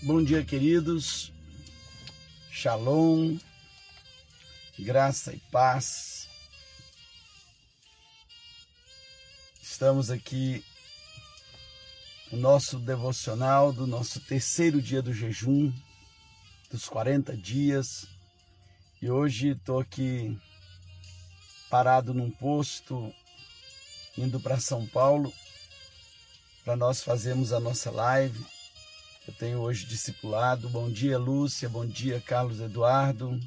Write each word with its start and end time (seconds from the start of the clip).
Bom 0.00 0.22
dia, 0.22 0.44
queridos. 0.44 1.32
Shalom, 2.52 3.36
graça 4.78 5.32
e 5.32 5.40
paz. 5.50 6.28
Estamos 9.60 10.08
aqui 10.08 10.64
no 12.30 12.38
nosso 12.38 12.78
devocional 12.78 13.72
do 13.72 13.88
nosso 13.88 14.20
terceiro 14.20 14.80
dia 14.80 15.02
do 15.02 15.12
jejum, 15.12 15.72
dos 16.70 16.88
40 16.88 17.36
dias. 17.36 18.06
E 19.02 19.10
hoje 19.10 19.48
estou 19.48 19.80
aqui 19.80 20.38
parado 21.68 22.14
num 22.14 22.30
posto, 22.30 23.12
indo 24.16 24.38
para 24.38 24.60
São 24.60 24.86
Paulo, 24.86 25.32
para 26.64 26.76
nós 26.76 27.02
fazermos 27.02 27.52
a 27.52 27.58
nossa 27.58 27.90
live 27.90 28.57
eu 29.28 29.34
tenho 29.34 29.60
hoje 29.60 29.84
discipulado. 29.84 30.70
Bom 30.70 30.90
dia, 30.90 31.18
Lúcia. 31.18 31.68
Bom 31.68 31.84
dia, 31.84 32.18
Carlos 32.18 32.60
Eduardo. 32.60 33.38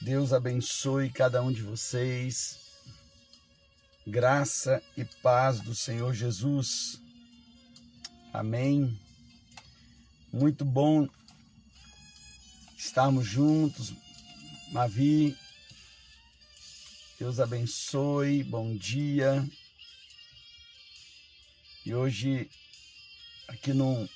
Deus 0.00 0.32
abençoe 0.32 1.08
cada 1.08 1.40
um 1.40 1.52
de 1.52 1.62
vocês. 1.62 2.58
Graça 4.04 4.82
e 4.96 5.04
paz 5.04 5.60
do 5.60 5.76
Senhor 5.76 6.12
Jesus. 6.12 7.00
Amém. 8.32 8.98
Muito 10.32 10.64
bom 10.64 11.08
estarmos 12.76 13.24
juntos. 13.24 13.94
Mavi, 14.72 15.36
Deus 17.16 17.38
abençoe. 17.38 18.42
Bom 18.42 18.74
dia. 18.74 19.48
E 21.86 21.94
hoje 21.94 22.50
aqui 23.48 23.72
num, 23.72 24.08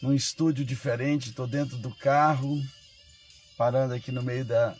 num 0.00 0.14
estúdio 0.14 0.64
diferente, 0.64 1.30
estou 1.30 1.46
dentro 1.46 1.76
do 1.76 1.90
carro, 1.94 2.62
parando 3.56 3.94
aqui 3.94 4.10
no 4.10 4.22
meio 4.22 4.44
da, 4.44 4.76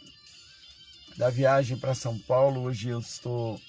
da 1.16 1.30
viagem 1.30 1.76
para 1.76 1.94
São 1.94 2.18
Paulo. 2.18 2.62
Hoje 2.62 2.88
eu 2.88 3.00
estou 3.00 3.60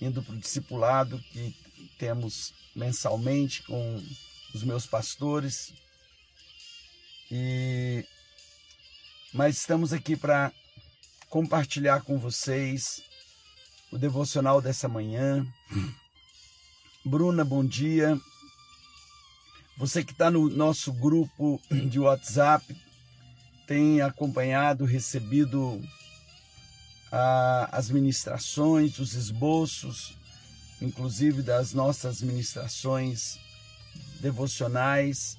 indo 0.00 0.22
para 0.22 0.34
o 0.34 0.38
discipulado 0.38 1.18
que 1.32 1.54
temos 1.98 2.52
mensalmente 2.74 3.62
com 3.62 4.02
os 4.54 4.62
meus 4.62 4.86
pastores. 4.86 5.72
E 7.30 8.04
mas 9.32 9.58
estamos 9.58 9.92
aqui 9.92 10.16
para 10.16 10.50
compartilhar 11.28 12.00
com 12.00 12.18
vocês 12.18 13.02
o 13.92 13.98
devocional 13.98 14.60
dessa 14.62 14.88
manhã. 14.88 15.46
Bruna, 17.04 17.44
bom 17.44 17.64
dia. 17.64 18.18
Você 19.78 20.02
que 20.02 20.10
está 20.10 20.28
no 20.28 20.50
nosso 20.50 20.92
grupo 20.92 21.60
de 21.70 22.00
WhatsApp 22.00 22.76
tem 23.64 24.00
acompanhado, 24.00 24.84
recebido 24.84 25.80
ah, 27.12 27.68
as 27.70 27.88
ministrações, 27.88 28.98
os 28.98 29.14
esboços, 29.14 30.16
inclusive 30.82 31.42
das 31.42 31.72
nossas 31.72 32.20
ministrações 32.20 33.38
devocionais. 34.20 35.38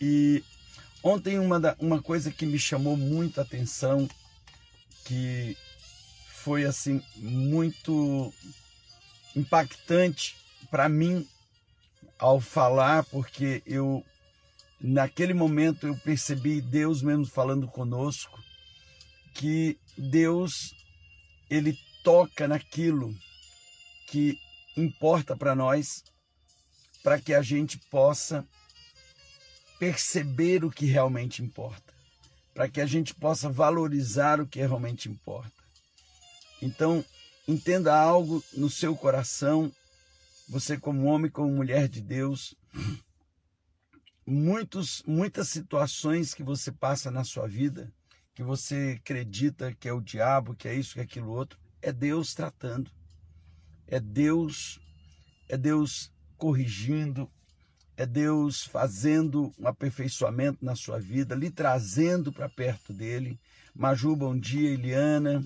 E 0.00 0.44
ontem 1.02 1.36
uma, 1.40 1.58
da, 1.58 1.74
uma 1.80 2.00
coisa 2.00 2.30
que 2.30 2.46
me 2.46 2.60
chamou 2.60 2.96
muito 2.96 3.40
a 3.40 3.42
atenção, 3.42 4.08
que 5.04 5.56
foi 6.28 6.64
assim 6.64 7.02
muito 7.16 8.32
impactante 9.34 10.36
para 10.70 10.88
mim 10.88 11.26
ao 12.18 12.40
falar, 12.40 13.04
porque 13.04 13.62
eu 13.64 14.04
naquele 14.80 15.34
momento 15.34 15.86
eu 15.86 15.96
percebi 15.98 16.60
Deus 16.60 17.02
mesmo 17.02 17.26
falando 17.26 17.66
conosco 17.66 18.38
que 19.34 19.78
Deus 19.96 20.74
ele 21.50 21.76
toca 22.02 22.48
naquilo 22.48 23.14
que 24.08 24.38
importa 24.76 25.36
para 25.36 25.54
nós, 25.54 26.02
para 27.02 27.20
que 27.20 27.34
a 27.34 27.42
gente 27.42 27.78
possa 27.90 28.46
perceber 29.78 30.64
o 30.64 30.70
que 30.70 30.86
realmente 30.86 31.42
importa, 31.42 31.92
para 32.54 32.68
que 32.68 32.80
a 32.80 32.86
gente 32.86 33.14
possa 33.14 33.48
valorizar 33.48 34.40
o 34.40 34.46
que 34.46 34.58
realmente 34.58 35.08
importa. 35.08 35.52
Então, 36.60 37.04
entenda 37.46 37.94
algo 37.96 38.42
no 38.54 38.68
seu 38.68 38.96
coração 38.96 39.72
você 40.48 40.78
como 40.78 41.04
homem, 41.04 41.30
como 41.30 41.52
mulher 41.52 41.88
de 41.88 42.00
Deus, 42.00 42.54
muitos, 44.26 45.02
muitas 45.06 45.48
situações 45.48 46.32
que 46.32 46.42
você 46.42 46.72
passa 46.72 47.10
na 47.10 47.22
sua 47.22 47.46
vida, 47.46 47.92
que 48.34 48.42
você 48.42 48.98
acredita 48.98 49.74
que 49.74 49.88
é 49.88 49.92
o 49.92 50.00
diabo, 50.00 50.54
que 50.54 50.68
é 50.68 50.74
isso, 50.74 50.94
que 50.94 51.00
é 51.00 51.02
aquilo 51.02 51.30
outro, 51.30 51.58
é 51.82 51.92
Deus 51.92 52.34
tratando. 52.34 52.90
É 53.86 53.98
Deus, 53.98 54.78
é 55.48 55.56
Deus 55.56 56.12
corrigindo, 56.36 57.30
é 57.96 58.04
Deus 58.04 58.64
fazendo 58.64 59.52
um 59.58 59.66
aperfeiçoamento 59.66 60.64
na 60.64 60.76
sua 60.76 61.00
vida, 61.00 61.34
lhe 61.34 61.50
trazendo 61.50 62.32
para 62.32 62.48
perto 62.48 62.92
dele. 62.92 63.40
Maju, 63.74 64.14
bom 64.14 64.38
dia, 64.38 64.70
Eliana. 64.70 65.42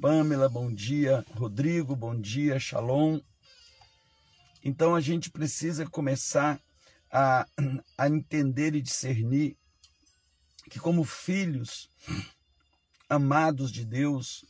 Pamela, 0.00 0.48
bom 0.48 0.72
dia. 0.72 1.24
Rodrigo, 1.34 1.96
bom 1.96 2.18
dia. 2.18 2.58
Shalom. 2.58 3.20
Então 4.62 4.94
a 4.94 5.00
gente 5.00 5.30
precisa 5.30 5.84
começar 5.86 6.60
a, 7.10 7.46
a 7.98 8.08
entender 8.08 8.74
e 8.74 8.82
discernir 8.82 9.56
que, 10.70 10.78
como 10.78 11.04
filhos 11.04 11.90
amados 13.08 13.70
de 13.70 13.84
Deus, 13.84 14.44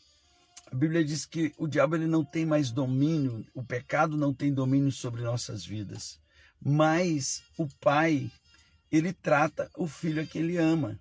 a 0.71 0.75
Bíblia 0.75 1.05
diz 1.05 1.27
que 1.27 1.53
o 1.59 1.67
diabo 1.67 1.97
ele 1.97 2.07
não 2.07 2.25
tem 2.25 2.47
mais 2.47 2.71
domínio, 2.71 3.45
o 3.55 3.65
pecado 3.65 4.17
não 4.17 4.33
tem 4.33 4.53
domínio 4.53 4.93
sobre 4.93 5.23
nossas 5.23 5.65
vidas, 5.65 6.21
mas 6.61 7.43
o 7.59 7.67
Pai, 7.81 8.31
ele 8.91 9.13
trata 9.13 9.71
o 9.77 9.89
filho 9.89 10.23
a 10.23 10.27
quem 10.27 10.43
ele 10.43 10.59
ama, 10.59 11.01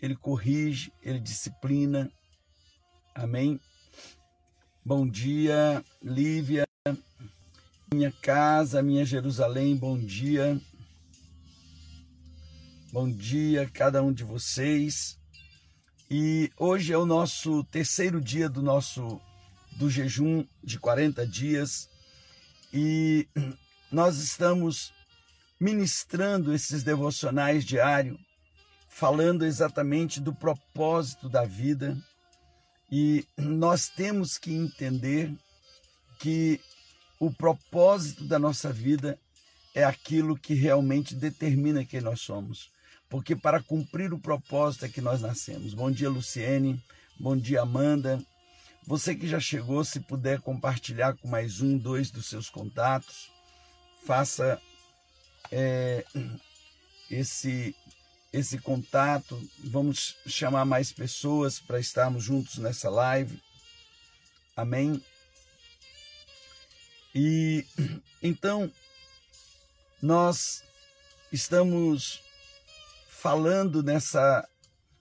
ele 0.00 0.16
corrige, 0.16 0.92
ele 1.00 1.18
disciplina. 1.18 2.10
Amém? 3.14 3.58
Bom 4.84 5.08
dia, 5.08 5.82
Lívia 6.02 6.67
minha 7.92 8.12
casa, 8.12 8.82
minha 8.82 9.04
Jerusalém, 9.04 9.74
bom 9.74 9.98
dia. 9.98 10.60
Bom 12.92 13.10
dia 13.10 13.68
cada 13.72 14.02
um 14.02 14.12
de 14.12 14.24
vocês. 14.24 15.18
E 16.10 16.50
hoje 16.58 16.92
é 16.92 16.98
o 16.98 17.06
nosso 17.06 17.64
terceiro 17.64 18.20
dia 18.20 18.48
do 18.48 18.62
nosso 18.62 19.20
do 19.76 19.88
jejum 19.88 20.44
de 20.62 20.78
40 20.78 21.26
dias 21.26 21.88
e 22.72 23.28
nós 23.90 24.18
estamos 24.18 24.92
ministrando 25.60 26.52
esses 26.52 26.82
devocionais 26.82 27.64
diários, 27.64 28.18
falando 28.88 29.44
exatamente 29.44 30.20
do 30.20 30.34
propósito 30.34 31.28
da 31.28 31.44
vida. 31.44 31.96
E 32.90 33.24
nós 33.36 33.88
temos 33.88 34.36
que 34.38 34.52
entender 34.52 35.32
que 36.18 36.60
o 37.18 37.30
propósito 37.32 38.24
da 38.24 38.38
nossa 38.38 38.72
vida 38.72 39.18
é 39.74 39.84
aquilo 39.84 40.38
que 40.38 40.54
realmente 40.54 41.14
determina 41.14 41.84
quem 41.84 42.00
nós 42.00 42.20
somos. 42.20 42.70
Porque 43.08 43.34
para 43.34 43.62
cumprir 43.62 44.12
o 44.12 44.18
propósito 44.18 44.84
é 44.84 44.88
que 44.88 45.00
nós 45.00 45.20
nascemos. 45.20 45.74
Bom 45.74 45.90
dia, 45.90 46.10
Luciene. 46.10 46.82
Bom 47.18 47.36
dia, 47.36 47.62
Amanda. 47.62 48.22
Você 48.86 49.14
que 49.14 49.26
já 49.26 49.40
chegou, 49.40 49.84
se 49.84 50.00
puder 50.00 50.40
compartilhar 50.40 51.16
com 51.16 51.28
mais 51.28 51.60
um, 51.60 51.76
dois 51.76 52.10
dos 52.10 52.26
seus 52.26 52.48
contatos, 52.48 53.30
faça 54.04 54.60
é, 55.50 56.04
esse 57.10 57.74
esse 58.32 58.58
contato. 58.58 59.40
Vamos 59.64 60.16
chamar 60.26 60.64
mais 60.64 60.92
pessoas 60.92 61.58
para 61.58 61.80
estarmos 61.80 62.24
juntos 62.24 62.58
nessa 62.58 62.90
live. 62.90 63.40
Amém. 64.56 65.02
E 67.20 67.66
então 68.22 68.70
nós 70.00 70.62
estamos 71.32 72.22
falando 73.08 73.82
nessa 73.82 74.48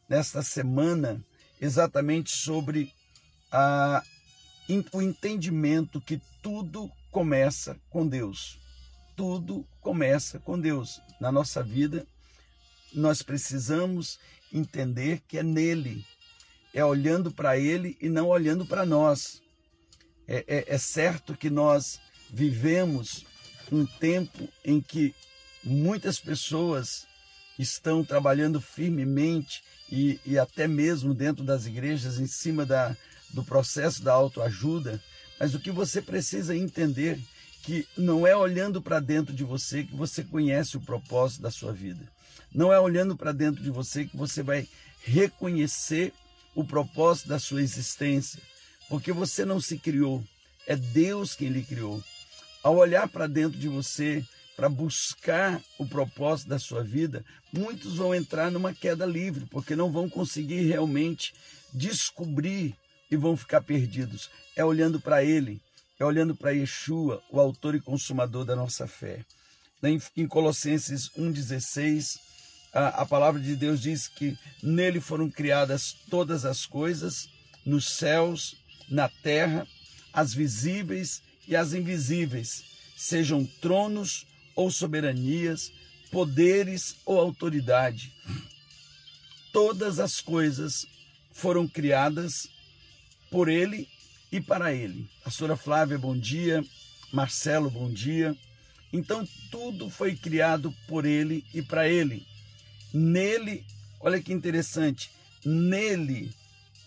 nesta 0.09 0.41
semana 0.41 1.23
exatamente 1.61 2.35
sobre 2.35 2.91
a, 3.51 4.01
o 4.91 4.99
entendimento 4.99 6.01
que 6.01 6.19
tudo 6.41 6.91
começa 7.11 7.79
com 7.87 8.07
Deus. 8.07 8.59
Tudo 9.15 9.67
começa 9.79 10.39
com 10.39 10.59
Deus. 10.59 10.99
Na 11.21 11.31
nossa 11.31 11.61
vida, 11.61 12.07
nós 12.93 13.21
precisamos 13.21 14.19
entender 14.51 15.21
que 15.27 15.37
é 15.37 15.43
nele, 15.43 16.03
é 16.73 16.83
olhando 16.83 17.31
para 17.31 17.59
ele 17.59 17.95
e 18.01 18.09
não 18.09 18.27
olhando 18.29 18.65
para 18.65 18.87
nós. 18.87 19.39
É, 20.27 20.43
é, 20.47 20.75
é 20.75 20.77
certo 20.77 21.35
que 21.35 21.49
nós 21.49 21.99
vivemos 22.29 23.25
um 23.71 23.85
tempo 23.85 24.47
em 24.63 24.81
que 24.81 25.13
Muitas 25.69 26.17
pessoas 26.17 27.05
estão 27.59 28.01
trabalhando 28.01 28.61
firmemente 28.61 29.61
e, 29.91 30.17
e 30.25 30.39
até 30.39 30.65
mesmo 30.65 31.13
dentro 31.13 31.43
das 31.43 31.65
igrejas 31.65 32.19
em 32.19 32.25
cima 32.25 32.65
da, 32.65 32.95
do 33.31 33.43
processo 33.43 34.01
da 34.01 34.13
autoajuda, 34.13 35.01
mas 35.37 35.53
o 35.53 35.59
que 35.59 35.69
você 35.69 36.01
precisa 36.01 36.55
entender 36.55 37.19
que 37.63 37.85
não 37.97 38.25
é 38.25 38.33
olhando 38.33 38.81
para 38.81 39.01
dentro 39.01 39.33
de 39.33 39.43
você 39.43 39.83
que 39.83 39.93
você 39.93 40.23
conhece 40.23 40.77
o 40.77 40.81
propósito 40.81 41.41
da 41.41 41.51
sua 41.51 41.73
vida. 41.73 42.07
Não 42.53 42.71
é 42.71 42.79
olhando 42.79 43.17
para 43.17 43.33
dentro 43.33 43.61
de 43.61 43.69
você 43.69 44.05
que 44.05 44.15
você 44.15 44.41
vai 44.41 44.65
reconhecer 45.03 46.13
o 46.55 46.63
propósito 46.63 47.27
da 47.27 47.39
sua 47.39 47.61
existência, 47.61 48.41
porque 48.87 49.11
você 49.11 49.43
não 49.43 49.59
se 49.59 49.77
criou, 49.77 50.23
é 50.65 50.77
Deus 50.77 51.35
quem 51.35 51.49
lhe 51.49 51.63
criou. 51.63 52.01
Ao 52.63 52.75
olhar 52.75 53.07
para 53.07 53.27
dentro 53.27 53.57
de 53.57 53.67
você, 53.67 54.23
para 54.55 54.67
buscar 54.67 55.61
o 55.77 55.85
propósito 55.85 56.49
da 56.49 56.57
sua 56.57 56.83
vida, 56.83 57.23
muitos 57.53 57.95
vão 57.97 58.13
entrar 58.13 58.49
numa 58.49 58.73
queda 58.73 59.05
livre, 59.05 59.45
porque 59.45 59.75
não 59.75 59.91
vão 59.91 60.09
conseguir 60.09 60.63
realmente 60.63 61.33
descobrir 61.71 62.75
e 63.09 63.15
vão 63.15 63.37
ficar 63.37 63.61
perdidos. 63.61 64.29
É 64.55 64.65
olhando 64.65 64.99
para 64.99 65.23
Ele, 65.23 65.61
é 65.99 66.03
olhando 66.03 66.35
para 66.35 66.51
Yeshua, 66.51 67.21
o 67.29 67.39
autor 67.39 67.75
e 67.75 67.79
consumador 67.79 68.45
da 68.45 68.55
nossa 68.55 68.87
fé. 68.87 69.23
Em 70.15 70.27
Colossenses 70.27 71.09
1,16, 71.09 72.19
a, 72.73 72.87
a 73.01 73.05
palavra 73.05 73.39
de 73.39 73.55
Deus 73.55 73.79
diz 73.79 74.07
que 74.07 74.35
nele 74.61 74.99
foram 74.99 75.29
criadas 75.29 75.95
todas 76.09 76.45
as 76.45 76.65
coisas, 76.65 77.29
nos 77.63 77.89
céus, 77.89 78.55
na 78.89 79.07
terra, 79.07 79.67
as 80.11 80.33
visíveis 80.33 81.21
e 81.47 81.55
as 81.55 81.73
invisíveis, 81.73 82.63
sejam 82.95 83.45
tronos 83.61 84.25
ou 84.55 84.69
soberanias, 84.69 85.71
poderes 86.11 86.95
ou 87.05 87.19
autoridade. 87.19 88.13
Todas 89.53 89.99
as 89.99 90.19
coisas 90.19 90.85
foram 91.31 91.67
criadas 91.67 92.49
por 93.29 93.47
ele 93.47 93.87
e 94.31 94.41
para 94.41 94.73
ele. 94.73 95.07
A 95.23 95.31
senhora 95.31 95.55
Flávia, 95.55 95.97
bom 95.97 96.17
dia. 96.17 96.63
Marcelo, 97.11 97.69
bom 97.69 97.91
dia. 97.91 98.35
Então 98.91 99.27
tudo 99.51 99.89
foi 99.89 100.15
criado 100.15 100.73
por 100.87 101.05
ele 101.05 101.45
e 101.53 101.61
para 101.61 101.87
ele. 101.87 102.25
Nele, 102.93 103.65
olha 103.99 104.21
que 104.21 104.33
interessante, 104.33 105.11
nele, 105.45 106.33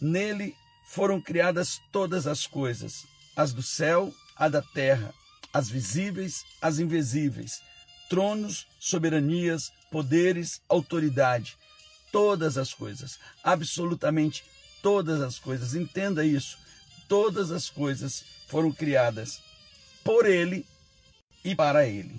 nele 0.00 0.54
foram 0.86 1.20
criadas 1.20 1.80
todas 1.92 2.26
as 2.26 2.46
coisas, 2.46 3.06
as 3.36 3.52
do 3.52 3.62
céu, 3.62 4.12
a 4.40 4.48
da 4.48 4.62
terra, 4.62 5.14
as 5.52 5.68
visíveis, 5.68 6.46
as 6.62 6.78
invisíveis, 6.78 7.60
tronos, 8.08 8.66
soberanias, 8.80 9.70
poderes, 9.90 10.62
autoridade, 10.66 11.58
todas 12.10 12.56
as 12.56 12.72
coisas, 12.72 13.18
absolutamente 13.44 14.42
todas 14.82 15.20
as 15.20 15.38
coisas. 15.38 15.74
Entenda 15.74 16.24
isso. 16.24 16.58
Todas 17.06 17.50
as 17.50 17.68
coisas 17.68 18.24
foram 18.48 18.72
criadas 18.72 19.42
por 20.02 20.24
ele 20.24 20.64
e 21.44 21.54
para 21.54 21.86
ele. 21.86 22.18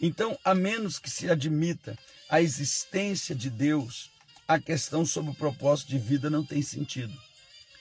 Então, 0.00 0.38
a 0.44 0.54
menos 0.54 0.98
que 0.98 1.10
se 1.10 1.28
admita 1.28 1.98
a 2.28 2.40
existência 2.40 3.34
de 3.34 3.50
Deus, 3.50 4.10
a 4.46 4.60
questão 4.60 5.04
sobre 5.04 5.32
o 5.32 5.34
propósito 5.34 5.88
de 5.88 5.98
vida 5.98 6.30
não 6.30 6.44
tem 6.44 6.62
sentido. 6.62 7.12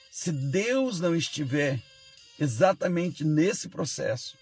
Se 0.09 0.31
Deus 0.31 0.99
não 0.99 1.15
estiver 1.15 1.79
exatamente 2.41 3.23
nesse 3.23 3.69
processo, 3.69 4.35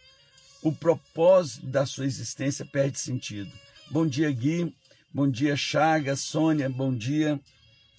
o 0.63 0.71
propósito 0.71 1.65
da 1.65 1.85
sua 1.85 2.05
existência 2.05 2.65
perde 2.65 2.97
sentido. 2.97 3.51
Bom 3.91 4.07
dia, 4.07 4.31
Gui. 4.31 4.73
Bom 5.13 5.29
dia, 5.29 5.57
Chagas, 5.57 6.21
Sônia. 6.21 6.69
Bom 6.69 6.95
dia. 6.95 7.37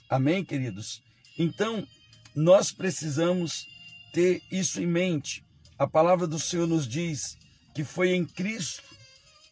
Amém, 0.09 0.43
queridos? 0.43 1.03
Então, 1.39 1.87
nós 2.35 2.73
precisamos 2.73 3.67
ter 4.11 4.43
isso 4.51 4.81
em 4.81 4.87
mente. 4.87 5.45
A 5.79 5.87
palavra 5.87 6.27
do 6.27 6.39
Senhor 6.39 6.67
nos 6.67 6.89
diz 6.89 7.37
que 7.75 7.85
foi 7.85 8.15
em 8.15 8.25
Cristo 8.25 8.83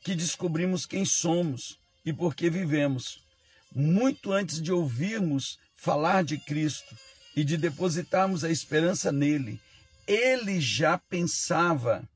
que 0.02 0.14
descobrimos 0.14 0.86
quem 0.86 1.04
somos 1.04 1.78
e 2.06 2.12
por 2.12 2.34
que 2.34 2.48
vivemos. 2.48 3.22
Muito 3.74 4.32
antes 4.32 4.62
de 4.62 4.72
ouvirmos 4.72 5.58
falar 5.76 6.24
de 6.24 6.38
Cristo 6.38 6.96
e 7.36 7.44
de 7.44 7.58
depositarmos 7.58 8.44
a 8.44 8.50
esperança 8.50 9.12
nele, 9.12 9.60
ele 10.08 10.58
já 10.58 10.96
pensava 10.96 12.08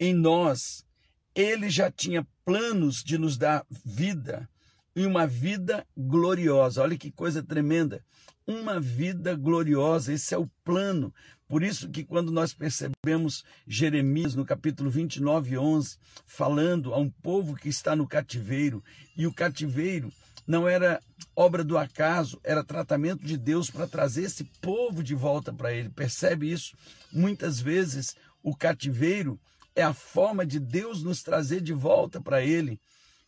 em 0.00 0.14
nós, 0.14 0.86
ele 1.34 1.68
já 1.68 1.90
tinha 1.90 2.26
planos 2.46 3.04
de 3.04 3.18
nos 3.18 3.36
dar 3.36 3.66
vida 3.84 4.48
e 4.94 5.04
uma 5.04 5.26
vida 5.26 5.86
gloriosa. 5.94 6.80
Olha 6.80 6.96
que 6.96 7.12
coisa 7.12 7.42
tremenda. 7.42 8.02
Uma 8.46 8.80
vida 8.80 9.34
gloriosa, 9.34 10.14
esse 10.14 10.32
é 10.32 10.38
o 10.38 10.48
plano. 10.64 11.12
Por 11.46 11.62
isso 11.62 11.90
que 11.90 12.02
quando 12.02 12.32
nós 12.32 12.54
percebemos 12.54 13.44
Jeremias 13.66 14.34
no 14.34 14.44
capítulo 14.44 14.88
29, 14.88 15.58
11, 15.58 15.98
falando 16.24 16.94
a 16.94 16.98
um 16.98 17.10
povo 17.10 17.54
que 17.54 17.68
está 17.68 17.94
no 17.94 18.06
cativeiro, 18.06 18.82
e 19.16 19.26
o 19.26 19.34
cativeiro 19.34 20.10
não 20.46 20.68
era 20.68 21.00
obra 21.34 21.64
do 21.64 21.76
acaso, 21.76 22.40
era 22.44 22.62
tratamento 22.62 23.24
de 23.24 23.36
Deus 23.36 23.70
para 23.70 23.86
trazer 23.86 24.24
esse 24.24 24.44
povo 24.60 25.02
de 25.02 25.14
volta 25.14 25.52
para 25.52 25.72
ele. 25.72 25.88
Percebe 25.88 26.50
isso? 26.50 26.76
Muitas 27.12 27.60
vezes 27.60 28.14
o 28.42 28.54
cativeiro 28.54 29.38
é 29.74 29.82
a 29.82 29.92
forma 29.92 30.46
de 30.46 30.58
Deus 30.58 31.02
nos 31.02 31.22
trazer 31.22 31.60
de 31.60 31.72
volta 31.72 32.20
para 32.20 32.42
ele. 32.42 32.80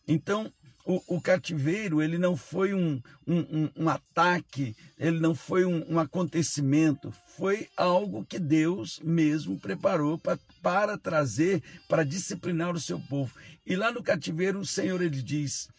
Então, 0.07 0.51
o, 0.85 1.17
o, 1.17 1.21
cativeiro 1.21 2.01
ele 2.01 2.17
não 2.17 2.35
foi 2.35 2.73
um, 2.73 2.99
um, 3.27 3.69
um 3.75 3.89
ataque, 3.89 4.75
ele 4.97 5.19
não 5.19 5.35
foi 5.35 5.63
um, 5.63 5.85
um, 5.87 5.99
acontecimento, 5.99 7.13
foi 7.37 7.67
algo 7.77 8.25
que 8.25 8.39
Deus 8.39 8.99
mesmo 9.03 9.59
preparou 9.59 10.17
pra, 10.17 10.39
para 10.63 10.97
trazer, 10.97 11.61
para 11.87 12.03
disciplinar 12.03 12.73
o 12.73 12.79
seu 12.79 12.99
povo. 12.99 13.31
E 13.67 13.75
lá 13.75 13.91
no 13.91 14.01
cativeiro 14.01 14.59
o 14.59 14.65
Senhor 14.65 14.99
ele 14.99 15.21
diz: 15.21 15.69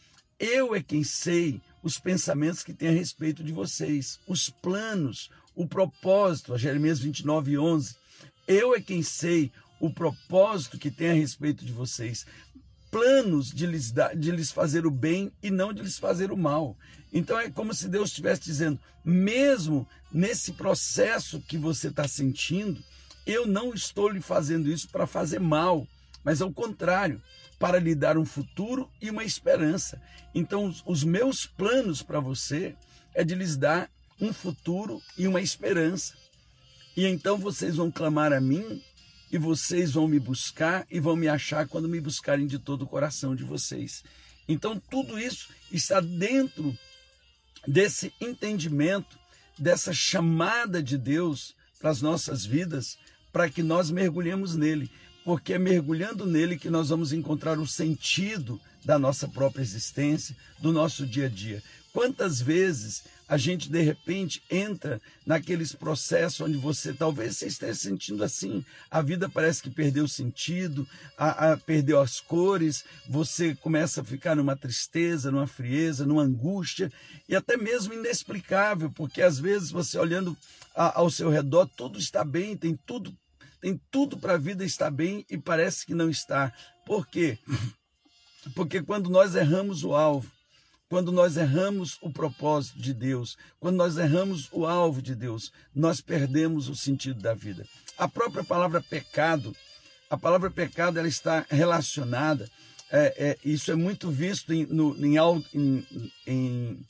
Eu 0.40 0.74
é 0.74 0.82
quem 0.82 1.04
sei 1.04 1.60
os 1.82 1.98
pensamentos 1.98 2.64
que 2.64 2.72
tem 2.72 2.88
a 2.88 2.92
respeito 2.92 3.44
de 3.44 3.52
vocês, 3.52 4.18
os 4.26 4.48
planos, 4.48 5.30
o 5.54 5.68
propósito, 5.68 6.54
a 6.54 6.58
Jeremias 6.58 6.98
29, 6.98 7.58
11. 7.58 7.94
Eu 8.48 8.74
é 8.74 8.80
quem 8.80 9.02
sei 9.02 9.52
o 9.78 9.90
propósito 9.90 10.78
que 10.78 10.90
tem 10.90 11.10
a 11.10 11.14
respeito 11.14 11.64
de 11.64 11.72
vocês 11.72 12.26
planos 12.90 13.50
de 13.50 13.66
lhes, 13.66 13.92
dar, 13.92 14.16
de 14.16 14.30
lhes 14.30 14.50
fazer 14.50 14.84
o 14.84 14.90
bem 14.90 15.30
e 15.42 15.50
não 15.50 15.72
de 15.72 15.82
lhes 15.82 15.98
fazer 15.98 16.32
o 16.32 16.36
mal. 16.36 16.76
Então 17.12 17.38
é 17.38 17.50
como 17.50 17.72
se 17.72 17.88
Deus 17.88 18.08
estivesse 18.08 18.42
dizendo: 18.42 18.78
mesmo 19.04 19.86
nesse 20.12 20.52
processo 20.52 21.40
que 21.40 21.56
você 21.56 21.88
está 21.88 22.08
sentindo, 22.08 22.82
eu 23.26 23.46
não 23.46 23.72
estou 23.72 24.08
lhe 24.08 24.20
fazendo 24.20 24.70
isso 24.70 24.88
para 24.88 25.06
fazer 25.06 25.38
mal, 25.38 25.86
mas 26.24 26.42
ao 26.42 26.52
contrário, 26.52 27.22
para 27.60 27.78
lhe 27.78 27.94
dar 27.94 28.16
um 28.16 28.24
futuro 28.24 28.90
e 29.02 29.10
uma 29.10 29.22
esperança. 29.22 30.00
Então, 30.34 30.74
os 30.86 31.04
meus 31.04 31.44
planos 31.44 32.02
para 32.02 32.18
você 32.18 32.74
é 33.14 33.22
de 33.22 33.34
lhes 33.34 33.54
dar 33.54 33.90
um 34.18 34.32
futuro 34.32 35.02
e 35.16 35.28
uma 35.28 35.42
esperança. 35.42 36.14
E 36.96 37.06
então 37.06 37.36
vocês 37.36 37.76
vão 37.76 37.90
clamar 37.90 38.32
a 38.32 38.40
mim 38.40 38.82
e 39.30 39.36
vocês 39.36 39.92
vão 39.92 40.08
me 40.08 40.18
buscar 40.18 40.86
e 40.90 40.98
vão 40.98 41.14
me 41.14 41.28
achar 41.28 41.68
quando 41.68 41.88
me 41.88 42.00
buscarem 42.00 42.46
de 42.46 42.58
todo 42.58 42.82
o 42.82 42.88
coração 42.88 43.36
de 43.36 43.44
vocês. 43.44 44.02
Então, 44.48 44.80
tudo 44.90 45.18
isso 45.18 45.50
está 45.70 46.00
dentro 46.00 46.76
desse 47.68 48.10
entendimento, 48.18 49.18
dessa 49.58 49.92
chamada 49.92 50.82
de 50.82 50.96
Deus 50.96 51.54
para 51.78 51.90
as 51.90 52.00
nossas 52.00 52.44
vidas, 52.44 52.98
para 53.30 53.50
que 53.50 53.62
nós 53.62 53.90
mergulhemos 53.90 54.56
nele, 54.56 54.90
porque 55.24 55.54
é 55.54 55.58
mergulhando 55.58 56.26
nele 56.26 56.58
que 56.58 56.70
nós 56.70 56.88
vamos 56.88 57.12
encontrar 57.12 57.58
o 57.58 57.66
sentido 57.66 58.60
da 58.84 58.98
nossa 58.98 59.28
própria 59.28 59.62
existência, 59.62 60.34
do 60.58 60.72
nosso 60.72 61.06
dia 61.06 61.26
a 61.26 61.28
dia. 61.28 61.62
Quantas 61.92 62.40
vezes 62.40 63.04
a 63.30 63.36
gente 63.36 63.70
de 63.70 63.80
repente 63.80 64.42
entra 64.50 65.00
naqueles 65.24 65.72
processos 65.72 66.40
onde 66.40 66.56
você 66.56 66.92
talvez 66.92 67.40
esteja 67.42 67.74
sentindo 67.74 68.24
assim, 68.24 68.64
a 68.90 69.00
vida 69.00 69.28
parece 69.28 69.62
que 69.62 69.70
perdeu 69.70 70.08
sentido, 70.08 70.86
a, 71.16 71.52
a, 71.52 71.56
perdeu 71.56 72.00
as 72.00 72.18
cores, 72.18 72.84
você 73.08 73.54
começa 73.54 74.00
a 74.00 74.04
ficar 74.04 74.34
numa 74.34 74.56
tristeza, 74.56 75.30
numa 75.30 75.46
frieza, 75.46 76.04
numa 76.04 76.22
angústia 76.22 76.92
e 77.28 77.36
até 77.36 77.56
mesmo 77.56 77.94
inexplicável, 77.94 78.90
porque 78.90 79.22
às 79.22 79.38
vezes 79.38 79.70
você 79.70 79.96
olhando 79.96 80.36
a, 80.74 80.98
ao 80.98 81.08
seu 81.08 81.30
redor 81.30 81.68
tudo 81.76 82.00
está 82.00 82.24
bem, 82.24 82.56
tem 82.56 82.76
tudo 82.84 83.14
tem 83.60 83.80
tudo 83.90 84.18
para 84.18 84.34
a 84.34 84.38
vida 84.38 84.64
estar 84.64 84.90
bem 84.90 85.24
e 85.30 85.36
parece 85.36 85.84
que 85.86 85.94
não 85.94 86.08
está. 86.08 86.52
Por 86.86 87.06
quê? 87.06 87.38
Porque 88.54 88.82
quando 88.82 89.10
nós 89.10 89.34
erramos 89.34 89.84
o 89.84 89.94
alvo, 89.94 90.30
quando 90.88 91.12
nós 91.12 91.36
erramos 91.36 91.98
o 92.00 92.10
propósito 92.10 92.78
de 92.78 92.92
Deus, 92.94 93.36
quando 93.60 93.76
nós 93.76 93.96
erramos 93.96 94.48
o 94.50 94.66
alvo 94.66 95.00
de 95.00 95.14
Deus, 95.14 95.52
nós 95.74 96.00
perdemos 96.00 96.68
o 96.68 96.74
sentido 96.74 97.20
da 97.20 97.34
vida. 97.34 97.66
A 97.96 98.08
própria 98.08 98.42
palavra 98.42 98.82
pecado, 98.82 99.54
a 100.08 100.16
palavra 100.16 100.50
pecado 100.50 100.98
ela 100.98 101.06
está 101.06 101.44
relacionada 101.48 102.50
é, 102.90 103.14
é, 103.16 103.38
isso 103.44 103.70
é 103.70 103.76
muito 103.76 104.10
visto 104.10 104.52
em, 104.52 104.66
no, 104.66 104.96
em, 104.96 105.16
em, 106.26 106.86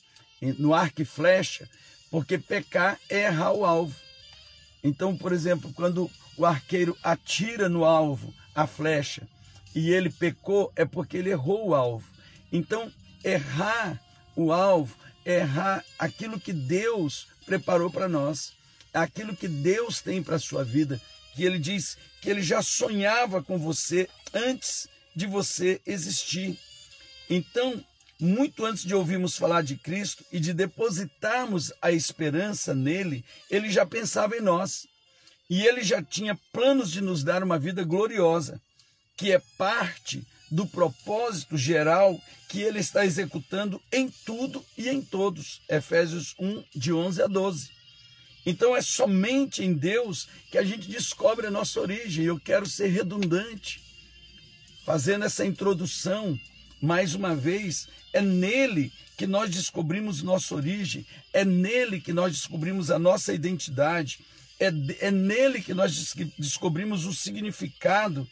no 0.57 0.73
arco 0.73 1.03
e 1.03 1.05
flecha, 1.05 1.69
porque 2.09 2.39
pecar 2.39 2.99
é 3.07 3.25
errar 3.25 3.53
o 3.53 3.63
alvo. 3.63 3.95
Então, 4.83 5.15
por 5.15 5.31
exemplo, 5.31 5.71
quando 5.75 6.09
o 6.41 6.45
arqueiro 6.45 6.97
atira 7.03 7.69
no 7.69 7.85
alvo 7.85 8.33
a 8.55 8.65
flecha 8.65 9.27
e 9.75 9.91
ele 9.91 10.09
pecou, 10.09 10.71
é 10.75 10.83
porque 10.83 11.17
ele 11.17 11.29
errou 11.29 11.69
o 11.69 11.75
alvo. 11.75 12.09
Então, 12.51 12.91
errar 13.23 14.01
o 14.35 14.51
alvo 14.51 14.95
errar 15.23 15.85
aquilo 15.99 16.39
que 16.39 16.51
Deus 16.51 17.27
preparou 17.45 17.91
para 17.91 18.09
nós, 18.09 18.53
aquilo 18.91 19.35
que 19.35 19.47
Deus 19.47 20.01
tem 20.01 20.21
para 20.23 20.37
a 20.37 20.39
sua 20.39 20.63
vida, 20.63 20.99
que 21.35 21.43
ele 21.43 21.59
diz 21.59 21.95
que 22.19 22.29
ele 22.29 22.41
já 22.41 22.61
sonhava 22.61 23.43
com 23.43 23.59
você 23.59 24.09
antes 24.33 24.87
de 25.15 25.27
você 25.27 25.79
existir. 25.85 26.57
Então, 27.29 27.83
muito 28.19 28.65
antes 28.65 28.83
de 28.83 28.95
ouvirmos 28.95 29.37
falar 29.37 29.61
de 29.61 29.75
Cristo 29.75 30.25
e 30.31 30.39
de 30.39 30.53
depositarmos 30.53 31.71
a 31.81 31.91
esperança 31.91 32.73
nele, 32.73 33.23
ele 33.49 33.69
já 33.69 33.85
pensava 33.85 34.35
em 34.35 34.41
nós. 34.41 34.87
E 35.51 35.67
ele 35.67 35.83
já 35.83 36.01
tinha 36.01 36.39
planos 36.53 36.89
de 36.89 37.01
nos 37.01 37.25
dar 37.25 37.43
uma 37.43 37.59
vida 37.59 37.83
gloriosa, 37.83 38.61
que 39.17 39.33
é 39.33 39.41
parte 39.57 40.25
do 40.49 40.65
propósito 40.65 41.57
geral 41.57 42.17
que 42.47 42.61
ele 42.61 42.79
está 42.79 43.05
executando 43.05 43.81
em 43.91 44.09
tudo 44.25 44.63
e 44.77 44.87
em 44.87 45.01
todos. 45.01 45.61
Efésios 45.67 46.33
1, 46.39 46.63
de 46.73 46.93
11 46.93 47.21
a 47.21 47.27
12. 47.27 47.69
Então 48.45 48.73
é 48.73 48.81
somente 48.81 49.61
em 49.61 49.73
Deus 49.73 50.29
que 50.49 50.57
a 50.57 50.63
gente 50.63 50.87
descobre 50.87 51.47
a 51.47 51.51
nossa 51.51 51.81
origem. 51.81 52.23
Eu 52.23 52.39
quero 52.39 52.65
ser 52.65 52.87
redundante 52.87 53.81
fazendo 54.85 55.25
essa 55.25 55.45
introdução, 55.45 56.39
mais 56.81 57.13
uma 57.13 57.35
vez, 57.35 57.89
é 58.13 58.21
nele 58.21 58.89
que 59.17 59.27
nós 59.27 59.51
descobrimos 59.51 60.23
nossa 60.23 60.55
origem, 60.55 61.05
é 61.33 61.43
nele 61.43 61.99
que 61.99 62.13
nós 62.13 62.31
descobrimos 62.31 62.89
a 62.89 62.97
nossa 62.97 63.33
identidade, 63.33 64.19
é, 64.65 65.07
é 65.07 65.11
nele 65.11 65.61
que 65.61 65.73
nós 65.73 66.13
descobrimos 66.37 67.05
o 67.05 67.13
significado 67.13 68.27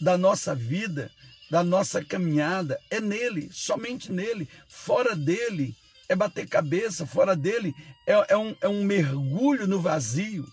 da 0.00 0.18
nossa 0.18 0.54
vida, 0.54 1.10
da 1.50 1.64
nossa 1.64 2.04
caminhada, 2.04 2.78
é 2.90 3.00
nele, 3.00 3.48
somente 3.52 4.12
nele. 4.12 4.48
Fora 4.68 5.16
dele 5.16 5.74
é 6.08 6.14
bater 6.14 6.46
cabeça, 6.46 7.06
fora 7.06 7.34
dele 7.34 7.74
é, 8.06 8.12
é, 8.34 8.36
um, 8.36 8.54
é 8.60 8.68
um 8.68 8.84
mergulho 8.84 9.66
no 9.66 9.80
vazio. 9.80 10.46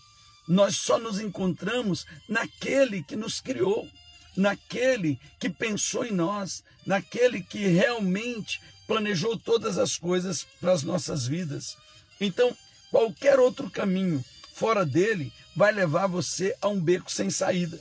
Nós 0.48 0.76
só 0.76 0.98
nos 0.98 1.20
encontramos 1.20 2.06
naquele 2.28 3.02
que 3.02 3.14
nos 3.14 3.40
criou 3.40 3.88
naquele 4.36 5.18
que 5.38 5.48
pensou 5.50 6.04
em 6.04 6.12
nós, 6.12 6.62
naquele 6.86 7.42
que 7.42 7.66
realmente 7.66 8.60
planejou 8.86 9.38
todas 9.38 9.78
as 9.78 9.96
coisas 9.96 10.46
para 10.60 10.72
as 10.72 10.82
nossas 10.82 11.26
vidas. 11.26 11.76
Então, 12.20 12.56
qualquer 12.90 13.38
outro 13.38 13.70
caminho 13.70 14.24
fora 14.60 14.84
dele 14.84 15.32
vai 15.56 15.72
levar 15.72 16.06
você 16.06 16.54
a 16.60 16.68
um 16.68 16.78
beco 16.78 17.10
sem 17.10 17.30
saída. 17.30 17.80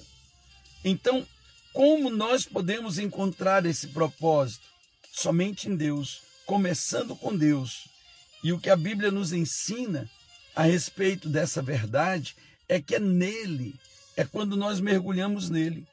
Então, 0.81 1.27
como 1.73 2.09
nós 2.09 2.45
podemos 2.45 2.97
encontrar 2.97 3.65
esse 3.65 3.89
propósito? 3.89 4.65
Somente 5.11 5.67
em 5.67 5.75
Deus, 5.75 6.21
começando 6.45 7.17
com 7.17 7.35
Deus. 7.35 7.89
E 8.41 8.53
o 8.53 8.59
que 8.59 8.69
a 8.69 8.77
Bíblia 8.77 9.11
nos 9.11 9.33
ensina 9.33 10.09
a 10.55 10.63
respeito 10.63 11.27
dessa 11.27 11.61
verdade 11.61 12.33
é 12.69 12.81
que 12.81 12.95
é 12.95 12.99
nele, 12.99 13.75
é 14.15 14.23
quando 14.23 14.55
nós 14.55 14.79
mergulhamos 14.79 15.49
nele, 15.49 15.85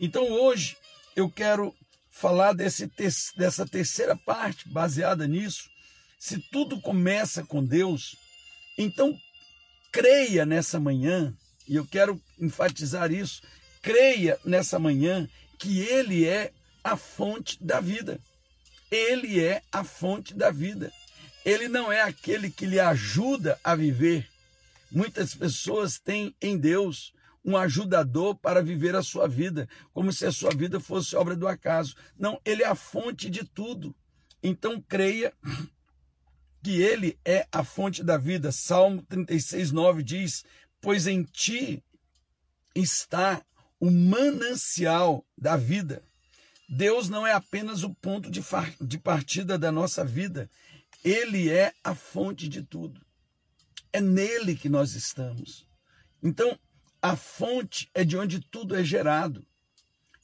então 0.00 0.26
hoje 0.30 0.74
eu 1.14 1.30
quero 1.30 1.74
falar 2.10 2.54
desse, 2.54 2.90
dessa 3.36 3.66
terceira 3.66 4.16
parte 4.16 4.66
baseada 4.70 5.26
nisso. 5.26 5.68
Se 6.18 6.38
tudo 6.38 6.80
começa 6.80 7.44
com 7.44 7.62
Deus, 7.62 8.16
então 8.78 9.20
creia 9.90 10.46
nessa 10.46 10.78
manhã, 10.78 11.34
e 11.68 11.76
eu 11.76 11.86
quero 11.86 12.20
enfatizar 12.38 13.12
isso, 13.12 13.42
creia 13.82 14.38
nessa 14.44 14.78
manhã 14.78 15.28
que 15.58 15.80
Ele 15.80 16.26
é 16.26 16.52
a 16.82 16.96
fonte 16.96 17.62
da 17.62 17.80
vida. 17.80 18.20
Ele 18.90 19.42
é 19.42 19.62
a 19.70 19.84
fonte 19.84 20.34
da 20.34 20.50
vida. 20.50 20.92
Ele 21.44 21.68
não 21.68 21.92
é 21.92 22.02
aquele 22.02 22.50
que 22.50 22.66
lhe 22.66 22.80
ajuda 22.80 23.58
a 23.62 23.74
viver. 23.74 24.28
Muitas 24.90 25.34
pessoas 25.34 25.98
têm 25.98 26.34
em 26.42 26.58
Deus 26.58 27.12
um 27.44 27.56
ajudador 27.56 28.34
para 28.34 28.62
viver 28.62 28.94
a 28.94 29.02
sua 29.02 29.26
vida, 29.26 29.68
como 29.94 30.12
se 30.12 30.26
a 30.26 30.32
sua 30.32 30.50
vida 30.50 30.78
fosse 30.80 31.16
obra 31.16 31.36
do 31.36 31.48
acaso. 31.48 31.94
Não, 32.18 32.40
ele 32.44 32.62
é 32.62 32.66
a 32.66 32.74
fonte 32.74 33.30
de 33.30 33.44
tudo. 33.44 33.94
Então 34.42 34.80
creia 34.80 35.32
que 36.62 36.80
ele 36.80 37.18
é 37.24 37.46
a 37.50 37.64
fonte 37.64 38.02
da 38.02 38.16
vida. 38.16 38.52
Salmo 38.52 39.02
36, 39.02 39.72
9 39.72 40.02
diz: 40.02 40.44
Pois 40.80 41.06
em 41.06 41.22
ti 41.22 41.82
está 42.74 43.42
o 43.78 43.90
manancial 43.90 45.24
da 45.36 45.56
vida. 45.56 46.02
Deus 46.68 47.08
não 47.08 47.26
é 47.26 47.32
apenas 47.32 47.82
o 47.82 47.92
ponto 47.94 48.30
de, 48.30 48.40
de 48.80 48.98
partida 48.98 49.58
da 49.58 49.72
nossa 49.72 50.04
vida, 50.04 50.48
ele 51.02 51.50
é 51.50 51.72
a 51.82 51.94
fonte 51.94 52.46
de 52.46 52.62
tudo. 52.62 53.04
É 53.92 54.00
nele 54.00 54.54
que 54.54 54.68
nós 54.68 54.94
estamos. 54.94 55.66
Então, 56.22 56.56
a 57.02 57.16
fonte 57.16 57.90
é 57.92 58.04
de 58.04 58.16
onde 58.16 58.38
tudo 58.38 58.76
é 58.76 58.84
gerado. 58.84 59.44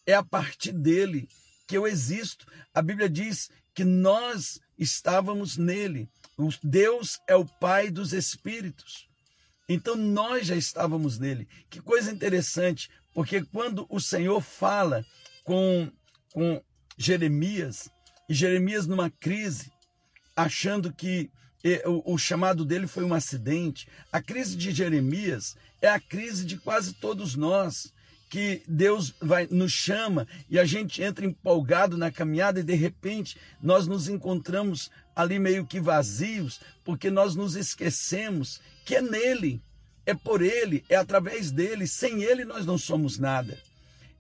É 0.07 0.15
a 0.15 0.23
partir 0.23 0.73
dele 0.73 1.29
que 1.67 1.77
eu 1.77 1.87
existo. 1.87 2.47
A 2.73 2.81
Bíblia 2.81 3.09
diz 3.09 3.51
que 3.75 3.83
nós 3.83 4.61
estávamos 4.79 5.57
nele. 5.57 6.09
Deus 6.63 7.19
é 7.29 7.35
o 7.35 7.45
Pai 7.45 7.91
dos 7.91 8.13
Espíritos. 8.13 9.09
Então 9.69 9.97
nós 9.97 10.47
já 10.47 10.57
estávamos 10.57 11.19
nele. 11.19 11.49
Que 11.69 11.81
coisa 11.81 12.13
interessante, 12.13 12.91
porque 13.13 13.43
quando 13.43 13.87
o 13.89 14.01
Senhor 14.01 14.41
fala 14.41 15.05
com, 15.45 15.91
com 16.33 16.63
Jeremias, 16.97 17.91
e 18.29 18.35
Jeremias 18.35 18.87
numa 18.87 19.11
crise, 19.11 19.73
achando 20.37 20.93
que 20.93 21.31
o, 21.85 22.15
o 22.15 22.19
chamado 22.19 22.65
dele 22.65 22.87
foi 22.87 23.05
um 23.05 23.15
acidente. 23.15 23.89
A 24.13 24.23
crise 24.23 24.57
de 24.57 24.71
Jeremias 24.71 25.57
é 25.81 25.89
a 25.89 25.99
crise 25.99 26.45
de 26.45 26.57
quase 26.59 26.95
todos 26.95 27.35
nós 27.35 27.93
que 28.29 28.63
Deus 28.67 29.15
vai 29.21 29.47
nos 29.51 29.73
chama 29.73 30.27
e 30.51 30.59
a 30.59 30.65
gente 30.65 31.03
entra 31.03 31.25
empolgado 31.25 31.97
na 31.97 32.11
caminhada 32.11 32.61
e 32.61 32.65
de 32.65 32.75
repente 32.75 33.37
nós 33.63 33.87
nos 33.87 34.09
encontramos 34.09 34.91
ali 35.15 35.39
meio 35.39 35.67
que 35.67 35.81
vazios, 35.81 36.61
porque 36.85 37.11
nós 37.11 37.35
nos 37.35 37.55
esquecemos 37.57 38.61
que 38.85 38.97
é 38.97 39.03
nele, 39.03 39.63
é 40.05 40.15
por 40.15 40.43
ele, 40.43 40.85
é 40.89 40.97
através 40.97 41.51
dele, 41.51 41.87
sem 41.87 42.23
ele 42.23 42.45
nós 42.45 42.67
não 42.67 42.77
somos 42.77 43.19
nada. 43.19 43.59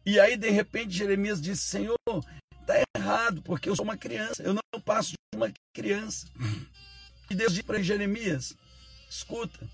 E 0.05 0.21
aí 0.21 0.37
de 0.37 0.51
repente 0.51 0.97
Jeremias 0.97 1.41
diz: 1.41 1.61
"Senhor, 1.61 1.99
está 2.61 2.83
errado, 2.97 3.43
porque 3.43 3.69
eu 3.69 3.77
sou 3.77 3.85
uma 3.85 3.97
criança, 3.97 4.43
eu 4.43 4.55
não 4.55 4.81
passo 4.81 5.13
de 5.13 5.37
uma 5.37 5.53
criança". 5.75 6.27
E 7.29 7.35
Deus 7.35 7.53
diz 7.53 7.63
para 7.63 7.83
Jeremias: 7.83 8.57
escuta, 9.11 9.69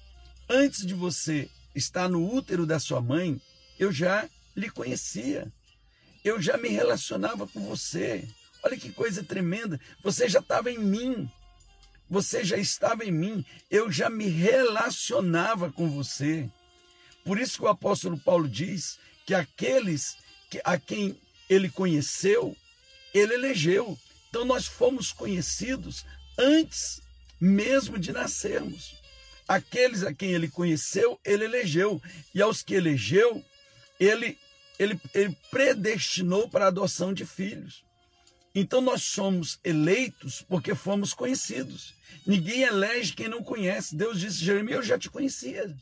antes 0.48 0.86
de 0.86 0.94
você 0.94 1.50
estar 1.74 2.08
no 2.08 2.26
útero 2.34 2.66
da 2.66 2.78
sua 2.78 3.00
mãe, 3.00 3.40
eu 3.82 3.92
já 3.92 4.28
lhe 4.54 4.70
conhecia. 4.70 5.52
Eu 6.24 6.40
já 6.40 6.56
me 6.56 6.68
relacionava 6.68 7.48
com 7.48 7.60
você. 7.66 8.26
Olha 8.62 8.76
que 8.76 8.92
coisa 8.92 9.24
tremenda. 9.24 9.80
Você 10.04 10.28
já 10.28 10.38
estava 10.38 10.70
em 10.70 10.78
mim. 10.78 11.28
Você 12.08 12.44
já 12.44 12.56
estava 12.56 13.04
em 13.04 13.10
mim. 13.10 13.44
Eu 13.68 13.90
já 13.90 14.08
me 14.08 14.28
relacionava 14.28 15.72
com 15.72 15.90
você. 15.90 16.48
Por 17.24 17.38
isso 17.38 17.58
que 17.58 17.64
o 17.64 17.68
apóstolo 17.68 18.16
Paulo 18.18 18.48
diz 18.48 18.98
que 19.26 19.34
aqueles 19.34 20.16
que, 20.48 20.60
a 20.64 20.78
quem 20.78 21.18
ele 21.50 21.68
conheceu, 21.68 22.56
ele 23.12 23.34
elegeu. 23.34 23.98
Então 24.28 24.44
nós 24.44 24.66
fomos 24.66 25.12
conhecidos 25.12 26.04
antes 26.38 27.00
mesmo 27.40 27.98
de 27.98 28.12
nascermos. 28.12 28.94
Aqueles 29.48 30.04
a 30.04 30.14
quem 30.14 30.30
ele 30.30 30.48
conheceu, 30.48 31.18
ele 31.24 31.44
elegeu, 31.44 32.00
e 32.32 32.40
aos 32.40 32.62
que 32.62 32.74
elegeu, 32.74 33.44
ele, 34.04 34.38
ele, 34.78 35.00
ele 35.14 35.36
predestinou 35.50 36.48
para 36.48 36.66
a 36.66 36.68
adoção 36.68 37.12
de 37.12 37.24
filhos. 37.24 37.84
Então 38.54 38.80
nós 38.80 39.02
somos 39.02 39.58
eleitos 39.64 40.42
porque 40.42 40.74
fomos 40.74 41.14
conhecidos. 41.14 41.94
Ninguém 42.26 42.62
elege 42.62 43.14
quem 43.14 43.28
não 43.28 43.42
conhece. 43.42 43.96
Deus 43.96 44.20
disse, 44.20 44.44
Jeremias, 44.44 44.76
eu 44.76 44.82
já 44.82 44.98
te 44.98 45.10
conhecia. 45.10 45.74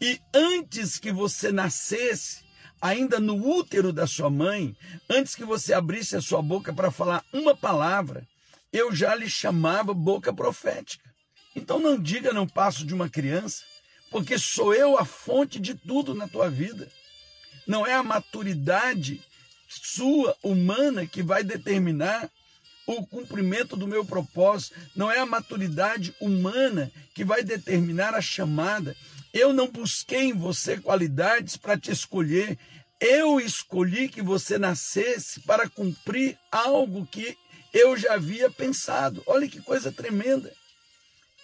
E 0.00 0.20
antes 0.34 0.98
que 0.98 1.12
você 1.12 1.52
nascesse, 1.52 2.44
ainda 2.80 3.20
no 3.20 3.36
útero 3.36 3.92
da 3.92 4.06
sua 4.06 4.28
mãe, 4.28 4.76
antes 5.08 5.34
que 5.34 5.44
você 5.44 5.72
abrisse 5.72 6.16
a 6.16 6.20
sua 6.20 6.42
boca 6.42 6.72
para 6.72 6.90
falar 6.90 7.24
uma 7.32 7.56
palavra, 7.56 8.26
eu 8.72 8.94
já 8.94 9.14
lhe 9.14 9.30
chamava 9.30 9.94
boca 9.94 10.32
profética. 10.32 11.08
Então 11.54 11.78
não 11.78 11.98
diga 11.98 12.32
não 12.32 12.46
passo 12.46 12.84
de 12.84 12.92
uma 12.92 13.08
criança, 13.08 13.62
porque 14.14 14.38
sou 14.38 14.72
eu 14.72 14.96
a 14.96 15.04
fonte 15.04 15.58
de 15.58 15.74
tudo 15.74 16.14
na 16.14 16.28
tua 16.28 16.48
vida. 16.48 16.88
Não 17.66 17.84
é 17.84 17.94
a 17.94 18.02
maturidade 18.04 19.20
sua, 19.68 20.36
humana, 20.40 21.04
que 21.04 21.20
vai 21.20 21.42
determinar 21.42 22.30
o 22.86 23.04
cumprimento 23.04 23.74
do 23.74 23.88
meu 23.88 24.04
propósito, 24.04 24.76
não 24.94 25.10
é 25.10 25.18
a 25.18 25.26
maturidade 25.26 26.14
humana 26.20 26.92
que 27.12 27.24
vai 27.24 27.42
determinar 27.42 28.14
a 28.14 28.20
chamada. 28.20 28.96
Eu 29.32 29.52
não 29.52 29.66
busquei 29.66 30.26
em 30.26 30.32
você 30.32 30.76
qualidades 30.76 31.56
para 31.56 31.76
te 31.76 31.90
escolher, 31.90 32.56
eu 33.00 33.40
escolhi 33.40 34.08
que 34.08 34.22
você 34.22 34.58
nascesse 34.58 35.40
para 35.40 35.68
cumprir 35.68 36.38
algo 36.52 37.04
que 37.04 37.36
eu 37.72 37.96
já 37.96 38.14
havia 38.14 38.48
pensado. 38.48 39.24
Olha 39.26 39.48
que 39.48 39.60
coisa 39.60 39.90
tremenda. 39.90 40.52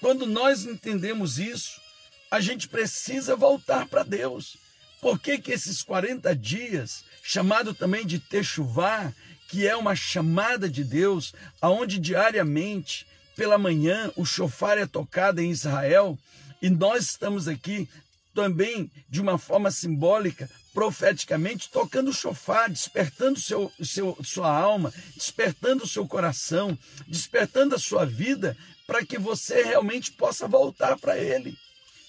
Quando 0.01 0.25
nós 0.25 0.65
entendemos 0.67 1.41
isso, 1.41 1.90
a 2.31 2.41
gente 2.41 2.69
precisa 2.69 3.35
voltar 3.35 3.87
para 3.89 4.05
Deus. 4.05 4.57
Por 5.01 5.19
que, 5.19 5.39
que 5.39 5.51
esses 5.51 5.83
40 5.83 6.35
dias, 6.37 7.05
chamado 7.23 7.75
também 7.75 8.07
de 8.07 8.19
Techuvá, 8.19 9.13
que 9.49 9.67
é 9.67 9.75
uma 9.75 9.97
chamada 9.97 10.69
de 10.69 10.85
Deus, 10.85 11.35
aonde 11.61 11.99
diariamente, 11.99 13.07
pela 13.35 13.59
manhã, 13.59 14.13
o 14.15 14.25
chofar 14.25 14.79
é 14.79 14.87
tocado 14.87 15.41
em 15.41 15.51
Israel, 15.51 16.17
e 16.63 16.71
nós 16.71 17.05
estamos 17.05 17.49
aqui 17.49 17.89
também 18.33 18.91
de 19.09 19.21
uma 19.21 19.39
forma 19.39 19.71
simbólica, 19.71 20.49
profeticamente, 20.73 21.69
tocando 21.69 22.11
o 22.11 22.15
chofar, 22.15 22.71
despertando 22.71 23.41
seu, 23.41 23.73
seu, 23.83 24.17
sua 24.23 24.55
alma, 24.55 24.93
despertando 25.17 25.83
o 25.83 25.89
seu 25.89 26.07
coração, 26.07 26.79
despertando 27.09 27.75
a 27.75 27.79
sua 27.79 28.07
vida, 28.07 28.57
para 28.87 29.05
que 29.05 29.19
você 29.19 29.63
realmente 29.63 30.13
possa 30.13 30.47
voltar 30.47 30.97
para 30.99 31.19
Ele. 31.19 31.59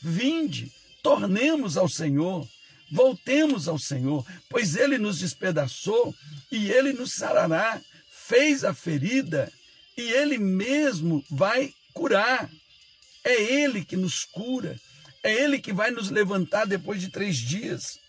Vinde, 0.01 0.71
tornemos 1.03 1.77
ao 1.77 1.87
Senhor. 1.87 2.47
Voltemos 2.91 3.69
ao 3.69 3.79
Senhor, 3.79 4.25
pois 4.49 4.75
Ele 4.75 4.97
nos 4.97 5.19
despedaçou 5.19 6.13
e 6.51 6.69
Ele 6.69 6.91
nos 6.91 7.13
sarará, 7.13 7.81
fez 8.11 8.65
a 8.65 8.73
ferida 8.73 9.51
e 9.95 10.01
Ele 10.01 10.37
mesmo 10.37 11.23
vai 11.29 11.73
curar. 11.93 12.49
É 13.23 13.41
Ele 13.41 13.85
que 13.85 13.95
nos 13.95 14.25
cura, 14.25 14.77
é 15.23 15.31
Ele 15.31 15.59
que 15.59 15.71
vai 15.71 15.91
nos 15.91 16.09
levantar 16.09 16.65
depois 16.65 16.99
de 16.99 17.09
três 17.09 17.37
dias. 17.37 17.99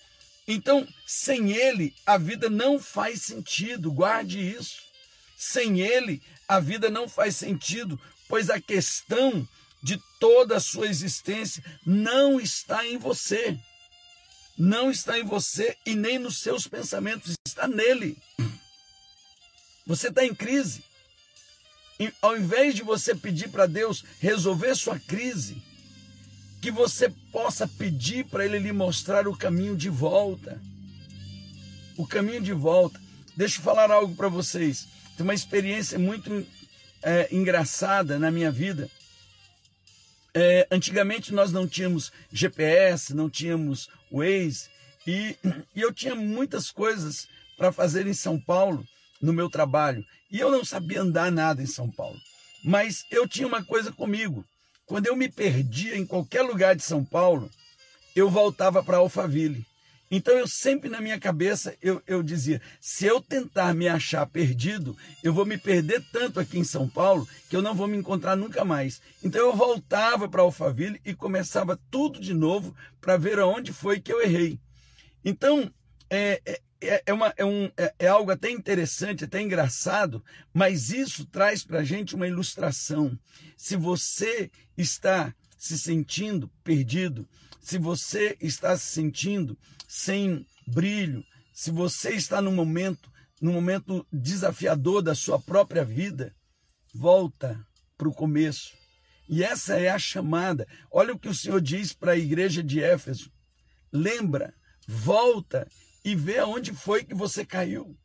Então, 0.49 0.87
sem 1.06 1.52
Ele, 1.52 1.94
a 2.04 2.18
vida 2.18 2.50
não 2.50 2.80
faz 2.80 3.22
sentido, 3.22 3.92
guarde 3.92 4.40
isso. 4.40 4.82
Sem 5.37 5.80
Ele, 5.80 6.20
a 6.49 6.58
vida 6.58 6.90
não 6.90 7.08
faz 7.08 7.37
sentido, 7.37 8.00
pois 8.28 8.50
a 8.50 8.61
questão 8.61 9.46
de 9.83 10.01
toda 10.21 10.57
a 10.57 10.61
sua 10.61 10.87
existência 10.87 11.62
não 11.85 12.41
está 12.41 12.87
em 12.87 12.97
você 12.97 13.59
não 14.57 14.91
está 14.91 15.19
em 15.19 15.25
você 15.25 15.77
e 15.85 15.95
nem 15.95 16.19
nos 16.19 16.39
seus 16.39 16.67
pensamentos, 16.67 17.35
está 17.47 17.67
nele. 17.67 18.17
Você 19.87 20.09
está 20.09 20.25
em 20.25 20.35
crise. 20.35 20.85
E 21.99 22.12
ao 22.21 22.37
invés 22.37 22.75
de 22.75 22.83
você 22.83 23.15
pedir 23.15 23.49
para 23.49 23.67
Deus 23.67 24.05
resolver 24.21 24.75
sua 24.75 24.99
crise, 24.99 25.62
que 26.61 26.71
você 26.71 27.11
possa 27.33 27.67
pedir 27.67 28.25
para 28.27 28.45
Ele 28.45 28.59
lhe 28.59 28.73
mostrar 28.73 29.27
o 29.27 29.37
caminho 29.37 29.77
de 29.77 29.89
volta. 29.89 30.61
O 31.97 32.07
caminho 32.07 32.41
de 32.41 32.53
volta. 32.53 33.01
Deixa 33.37 33.59
eu 33.59 33.65
falar 33.65 33.91
algo 33.91 34.15
para 34.15 34.29
vocês. 34.29 34.87
Tem 35.17 35.25
uma 35.25 35.35
experiência 35.35 35.99
muito 35.99 36.47
é, 37.03 37.29
engraçada 37.33 38.19
na 38.19 38.31
minha 38.31 38.51
vida. 38.51 38.89
É, 40.35 40.67
antigamente 40.71 41.33
nós 41.33 41.53
não 41.53 41.69
tínhamos 41.69 42.11
GPS, 42.33 43.15
não 43.15 43.29
tínhamos 43.29 43.89
Waze, 44.11 44.71
e, 45.07 45.37
e 45.75 45.81
eu 45.81 45.93
tinha 45.93 46.15
muitas 46.15 46.71
coisas 46.71 47.29
para 47.57 47.73
fazer 47.73 48.07
em 48.07 48.15
São 48.15 48.41
Paulo, 48.41 48.87
no 49.21 49.33
meu 49.33 49.51
trabalho, 49.51 50.05
e 50.31 50.39
eu 50.39 50.51
não 50.51 50.65
sabia 50.65 51.03
andar 51.03 51.31
nada 51.31 51.62
em 51.62 51.66
São 51.66 51.90
Paulo. 51.90 52.18
Mas 52.64 53.05
eu 53.11 53.29
tinha 53.29 53.47
uma 53.47 53.62
coisa 53.62 53.92
comigo. 53.92 54.45
Quando 54.87 55.07
eu 55.07 55.16
me 55.16 55.29
perdia 55.29 55.97
em 55.97 56.07
qualquer 56.07 56.42
lugar 56.42 56.75
de 56.75 56.83
São 56.83 57.05
Paulo, 57.05 57.51
eu 58.14 58.31
voltava 58.31 58.83
para 58.83 58.99
Alphaville. 58.99 59.66
Então 60.14 60.37
eu 60.37 60.46
sempre 60.46 60.90
na 60.90 61.01
minha 61.01 61.18
cabeça 61.18 61.75
eu, 61.81 62.03
eu 62.07 62.22
dizia: 62.22 62.61
se 62.79 63.07
eu 63.07 63.18
tentar 63.18 63.72
me 63.72 63.88
achar 63.88 64.27
perdido, 64.27 64.94
eu 65.25 65.33
vou 65.33 65.46
me 65.46 65.57
perder 65.57 66.05
tanto 66.12 66.38
aqui 66.38 66.59
em 66.59 66.64
São 66.64 66.87
Paulo 66.87 67.27
que 67.48 67.57
eu 67.57 67.62
não 67.62 67.75
vou 67.75 67.88
me 67.88 67.96
encontrar 67.96 68.37
nunca 68.37 68.62
mais. 68.62 69.01
Então 69.25 69.40
eu 69.40 69.57
voltava 69.57 70.29
para 70.29 70.42
Alphaville 70.42 71.01
e 71.03 71.14
começava 71.14 71.81
tudo 71.90 72.20
de 72.20 72.35
novo 72.35 72.77
para 73.01 73.16
ver 73.16 73.38
aonde 73.38 73.72
foi 73.72 74.01
que 74.01 74.12
eu 74.12 74.20
errei. 74.20 74.61
Então 75.25 75.72
é, 76.11 76.42
é, 76.44 76.61
é, 76.83 77.03
é 77.07 77.12
uma, 77.14 77.33
é, 77.35 77.44
um, 77.46 77.70
é, 77.75 77.94
é 78.01 78.09
algo 78.09 78.31
até 78.31 78.51
interessante, 78.51 79.25
até 79.25 79.40
engraçado, 79.40 80.22
mas 80.53 80.90
isso 80.90 81.25
traz 81.25 81.64
para 81.64 81.79
a 81.79 81.85
gente 81.85 82.14
uma 82.14 82.29
ilustração. 82.29 83.18
Se 83.57 83.77
você 83.77 84.51
está 84.77 85.35
se 85.57 85.79
sentindo 85.79 86.51
perdido, 86.62 87.27
se 87.62 87.79
você 87.79 88.37
está 88.40 88.77
se 88.77 88.87
sentindo 88.87 89.57
sem 89.88 90.44
brilho, 90.66 91.25
se 91.55 91.70
você 91.70 92.11
está 92.11 92.42
num 92.42 92.53
momento, 92.53 93.11
num 93.40 93.53
momento 93.53 94.07
desafiador 94.12 95.01
da 95.01 95.14
sua 95.14 95.38
própria 95.38 95.85
vida, 95.85 96.35
volta 96.92 97.64
para 97.96 98.09
o 98.09 98.14
começo. 98.14 98.72
E 99.29 99.44
essa 99.44 99.79
é 99.79 99.88
a 99.88 99.98
chamada. 99.98 100.66
Olha 100.90 101.14
o 101.14 101.18
que 101.18 101.29
o 101.29 101.35
Senhor 101.35 101.61
diz 101.61 101.92
para 101.92 102.12
a 102.12 102.18
igreja 102.18 102.62
de 102.62 102.83
Éfeso. 102.83 103.31
Lembra, 103.92 104.53
volta 104.87 105.68
e 106.05 106.16
vê 106.16 106.38
aonde 106.38 106.72
foi 106.72 107.05
que 107.05 107.14
você 107.14 107.44
caiu. 107.44 107.96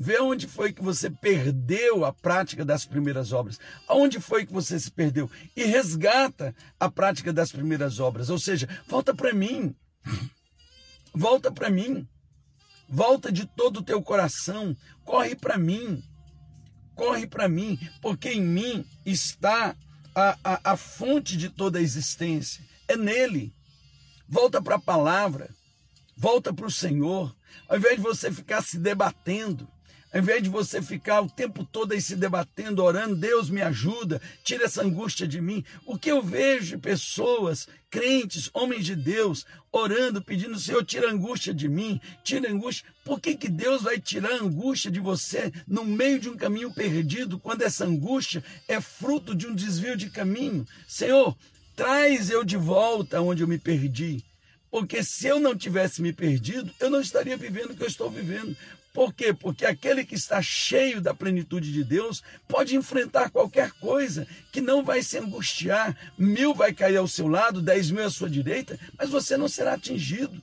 Vê 0.00 0.20
onde 0.20 0.46
foi 0.46 0.72
que 0.72 0.80
você 0.80 1.10
perdeu 1.10 2.04
a 2.04 2.12
prática 2.12 2.64
das 2.64 2.86
primeiras 2.86 3.32
obras. 3.32 3.58
Aonde 3.88 4.20
foi 4.20 4.46
que 4.46 4.52
você 4.52 4.78
se 4.78 4.92
perdeu? 4.92 5.28
E 5.56 5.64
resgata 5.64 6.54
a 6.78 6.88
prática 6.88 7.32
das 7.32 7.50
primeiras 7.50 7.98
obras. 7.98 8.30
Ou 8.30 8.38
seja, 8.38 8.68
volta 8.86 9.12
para 9.12 9.34
mim. 9.34 9.74
Volta 11.12 11.50
para 11.50 11.68
mim. 11.68 12.06
Volta 12.88 13.32
de 13.32 13.44
todo 13.44 13.78
o 13.78 13.82
teu 13.82 14.00
coração. 14.00 14.76
Corre 15.04 15.34
para 15.34 15.58
mim. 15.58 16.00
Corre 16.94 17.26
para 17.26 17.48
mim. 17.48 17.76
Porque 18.00 18.28
em 18.28 18.42
mim 18.42 18.86
está 19.04 19.74
a, 20.14 20.38
a, 20.44 20.72
a 20.72 20.76
fonte 20.76 21.36
de 21.36 21.48
toda 21.48 21.80
a 21.80 21.82
existência. 21.82 22.62
É 22.86 22.96
nele. 22.96 23.52
Volta 24.28 24.62
para 24.62 24.76
a 24.76 24.80
palavra. 24.80 25.50
Volta 26.16 26.54
para 26.54 26.66
o 26.66 26.70
Senhor. 26.70 27.34
Ao 27.68 27.78
invés 27.78 27.96
de 27.96 28.02
você 28.02 28.30
ficar 28.30 28.62
se 28.62 28.78
debatendo 28.78 29.68
ao 30.12 30.20
invés 30.20 30.42
de 30.42 30.48
você 30.48 30.80
ficar 30.80 31.20
o 31.20 31.28
tempo 31.28 31.64
todo 31.64 31.92
aí 31.92 32.00
se 32.00 32.16
debatendo, 32.16 32.82
orando, 32.82 33.14
Deus 33.14 33.50
me 33.50 33.60
ajuda, 33.60 34.20
tira 34.42 34.64
essa 34.64 34.82
angústia 34.82 35.26
de 35.26 35.40
mim. 35.40 35.62
O 35.84 35.98
que 35.98 36.10
eu 36.10 36.22
vejo 36.22 36.76
de 36.76 36.78
pessoas, 36.78 37.68
crentes, 37.90 38.50
homens 38.54 38.86
de 38.86 38.96
Deus, 38.96 39.44
orando, 39.70 40.22
pedindo, 40.22 40.58
Senhor, 40.58 40.84
tira 40.84 41.08
a 41.08 41.12
angústia 41.12 41.52
de 41.52 41.68
mim, 41.68 42.00
tira 42.24 42.48
a 42.48 42.52
angústia. 42.52 42.86
Por 43.04 43.20
que, 43.20 43.34
que 43.34 43.48
Deus 43.48 43.82
vai 43.82 44.00
tirar 44.00 44.32
a 44.32 44.42
angústia 44.42 44.90
de 44.90 45.00
você 45.00 45.52
no 45.66 45.84
meio 45.84 46.18
de 46.18 46.30
um 46.30 46.36
caminho 46.36 46.72
perdido, 46.72 47.38
quando 47.38 47.62
essa 47.62 47.84
angústia 47.84 48.42
é 48.66 48.80
fruto 48.80 49.34
de 49.34 49.46
um 49.46 49.54
desvio 49.54 49.96
de 49.96 50.08
caminho? 50.08 50.66
Senhor, 50.86 51.36
traz 51.76 52.30
eu 52.30 52.44
de 52.44 52.56
volta 52.56 53.20
onde 53.20 53.42
eu 53.42 53.48
me 53.48 53.58
perdi. 53.58 54.24
Porque 54.70 55.02
se 55.02 55.26
eu 55.26 55.40
não 55.40 55.56
tivesse 55.56 56.02
me 56.02 56.12
perdido, 56.12 56.70
eu 56.78 56.90
não 56.90 57.00
estaria 57.00 57.36
vivendo 57.36 57.70
o 57.70 57.76
que 57.76 57.82
eu 57.82 57.88
estou 57.88 58.10
vivendo. 58.10 58.54
Por 58.98 59.14
quê? 59.14 59.32
Porque 59.32 59.64
aquele 59.64 60.04
que 60.04 60.16
está 60.16 60.42
cheio 60.42 61.00
da 61.00 61.14
plenitude 61.14 61.72
de 61.72 61.84
Deus 61.84 62.20
pode 62.48 62.74
enfrentar 62.74 63.30
qualquer 63.30 63.70
coisa 63.74 64.26
que 64.50 64.60
não 64.60 64.82
vai 64.82 65.04
se 65.04 65.16
angustiar. 65.16 65.96
Mil 66.18 66.52
vai 66.52 66.72
cair 66.72 66.96
ao 66.96 67.06
seu 67.06 67.28
lado, 67.28 67.62
dez 67.62 67.92
mil 67.92 68.04
à 68.04 68.10
sua 68.10 68.28
direita, 68.28 68.76
mas 68.98 69.08
você 69.08 69.36
não 69.36 69.46
será 69.46 69.74
atingido. 69.74 70.42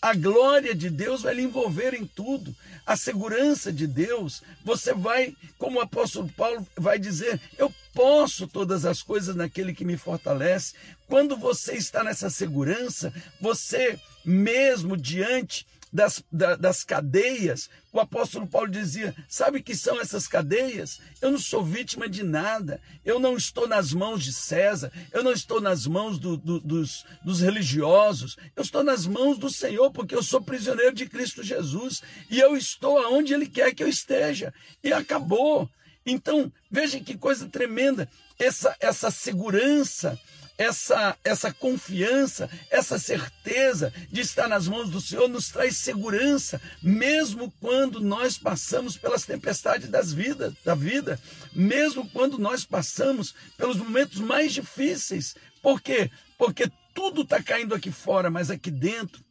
A 0.00 0.14
glória 0.14 0.74
de 0.74 0.90
Deus 0.90 1.22
vai 1.22 1.32
lhe 1.32 1.42
envolver 1.42 1.94
em 1.94 2.04
tudo. 2.04 2.52
A 2.84 2.96
segurança 2.96 3.72
de 3.72 3.86
Deus, 3.86 4.42
você 4.64 4.92
vai, 4.92 5.36
como 5.56 5.78
o 5.78 5.82
apóstolo 5.82 6.28
Paulo 6.36 6.66
vai 6.76 6.98
dizer, 6.98 7.40
eu 7.56 7.72
posso 7.94 8.48
todas 8.48 8.84
as 8.84 9.00
coisas 9.00 9.36
naquele 9.36 9.72
que 9.72 9.84
me 9.84 9.96
fortalece. 9.96 10.74
Quando 11.06 11.36
você 11.36 11.74
está 11.74 12.02
nessa 12.02 12.28
segurança, 12.28 13.14
você 13.40 13.96
mesmo 14.24 14.96
diante 14.96 15.64
das, 15.92 16.24
da, 16.32 16.56
das 16.56 16.82
cadeias, 16.82 17.68
o 17.92 18.00
apóstolo 18.00 18.46
Paulo 18.46 18.70
dizia: 18.70 19.14
Sabe 19.28 19.62
que 19.62 19.76
são 19.76 20.00
essas 20.00 20.26
cadeias? 20.26 20.98
Eu 21.20 21.30
não 21.30 21.38
sou 21.38 21.62
vítima 21.62 22.08
de 22.08 22.22
nada, 22.22 22.80
eu 23.04 23.20
não 23.20 23.36
estou 23.36 23.68
nas 23.68 23.92
mãos 23.92 24.24
de 24.24 24.32
César, 24.32 24.90
eu 25.12 25.22
não 25.22 25.32
estou 25.32 25.60
nas 25.60 25.86
mãos 25.86 26.18
do, 26.18 26.36
do, 26.36 26.58
dos, 26.58 27.04
dos 27.22 27.40
religiosos, 27.40 28.38
eu 28.56 28.62
estou 28.62 28.82
nas 28.82 29.06
mãos 29.06 29.36
do 29.36 29.50
Senhor, 29.50 29.90
porque 29.90 30.14
eu 30.14 30.22
sou 30.22 30.40
prisioneiro 30.40 30.94
de 30.94 31.06
Cristo 31.06 31.42
Jesus 31.42 32.02
e 32.30 32.40
eu 32.40 32.56
estou 32.56 32.98
aonde 32.98 33.34
Ele 33.34 33.46
quer 33.46 33.74
que 33.74 33.82
eu 33.82 33.88
esteja. 33.88 34.54
E 34.82 34.92
acabou. 34.92 35.68
Então, 36.04 36.50
veja 36.70 36.98
que 36.98 37.16
coisa 37.16 37.48
tremenda, 37.48 38.08
essa, 38.38 38.74
essa 38.80 39.10
segurança 39.10 40.18
essa, 40.58 41.16
essa 41.24 41.52
confiança, 41.52 42.48
essa 42.70 42.98
certeza 42.98 43.92
de 44.10 44.20
estar 44.20 44.48
nas 44.48 44.68
mãos 44.68 44.90
do 44.90 45.00
Senhor 45.00 45.28
nos 45.28 45.48
traz 45.48 45.78
segurança, 45.78 46.60
mesmo 46.82 47.52
quando 47.60 48.00
nós 48.00 48.38
passamos 48.38 48.96
pelas 48.96 49.24
tempestades 49.24 49.88
das 49.88 50.12
vidas, 50.12 50.54
da 50.64 50.74
vida, 50.74 51.18
mesmo 51.52 52.08
quando 52.10 52.38
nós 52.38 52.64
passamos 52.64 53.34
pelos 53.56 53.76
momentos 53.76 54.20
mais 54.20 54.52
difíceis. 54.52 55.34
Por 55.62 55.80
quê? 55.80 56.10
Porque 56.38 56.70
tudo 56.94 57.22
está 57.22 57.42
caindo 57.42 57.74
aqui 57.74 57.90
fora, 57.90 58.30
mas 58.30 58.50
aqui 58.50 58.70
dentro 58.70 59.22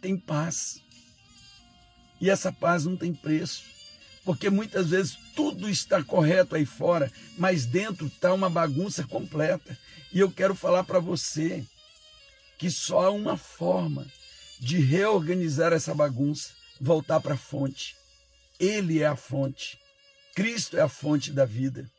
tem 0.00 0.16
paz. 0.16 0.80
E 2.20 2.28
essa 2.28 2.52
paz 2.52 2.84
não 2.84 2.96
tem 2.96 3.14
preço. 3.14 3.62
Porque 4.24 4.50
muitas 4.50 4.90
vezes 4.90 5.18
tudo 5.34 5.68
está 5.68 6.04
correto 6.04 6.54
aí 6.54 6.66
fora, 6.66 7.10
mas 7.38 7.64
dentro 7.64 8.06
está 8.06 8.34
uma 8.34 8.50
bagunça 8.50 9.02
completa. 9.04 9.76
E 10.12 10.20
eu 10.20 10.30
quero 10.30 10.54
falar 10.54 10.84
para 10.84 10.98
você 10.98 11.64
que 12.58 12.70
só 12.70 13.06
há 13.06 13.10
uma 13.10 13.36
forma 13.36 14.06
de 14.58 14.78
reorganizar 14.78 15.72
essa 15.72 15.94
bagunça, 15.94 16.50
voltar 16.80 17.20
para 17.20 17.34
a 17.34 17.38
fonte. 17.38 17.96
Ele 18.58 19.00
é 19.00 19.06
a 19.06 19.16
fonte. 19.16 19.78
Cristo 20.34 20.76
é 20.76 20.80
a 20.80 20.88
fonte 20.88 21.32
da 21.32 21.44
vida. 21.44 21.90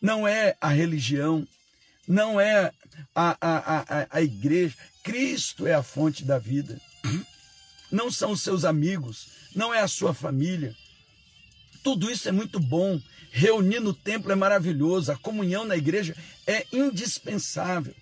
Não 0.00 0.26
é 0.26 0.56
a 0.60 0.68
religião, 0.68 1.46
não 2.06 2.40
é 2.40 2.72
a, 3.14 3.36
a, 3.40 4.00
a, 4.00 4.06
a 4.10 4.22
igreja. 4.22 4.76
Cristo 5.02 5.66
é 5.66 5.74
a 5.74 5.82
fonte 5.82 6.24
da 6.24 6.38
vida. 6.38 6.80
Não 7.90 8.10
são 8.10 8.32
os 8.32 8.42
seus 8.42 8.64
amigos, 8.64 9.28
não 9.54 9.74
é 9.74 9.80
a 9.80 9.88
sua 9.88 10.14
família. 10.14 10.74
Tudo 11.82 12.10
isso 12.10 12.28
é 12.28 12.32
muito 12.32 12.60
bom. 12.60 13.00
Reunir 13.30 13.80
no 13.80 13.94
templo 13.94 14.32
é 14.32 14.34
maravilhoso. 14.34 15.12
A 15.12 15.16
comunhão 15.16 15.64
na 15.64 15.76
igreja 15.76 16.16
é 16.46 16.66
indispensável. 16.72 17.94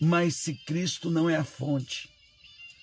Mas 0.00 0.36
se 0.36 0.54
Cristo 0.54 1.10
não 1.10 1.28
é 1.28 1.36
a 1.36 1.44
fonte, 1.44 2.08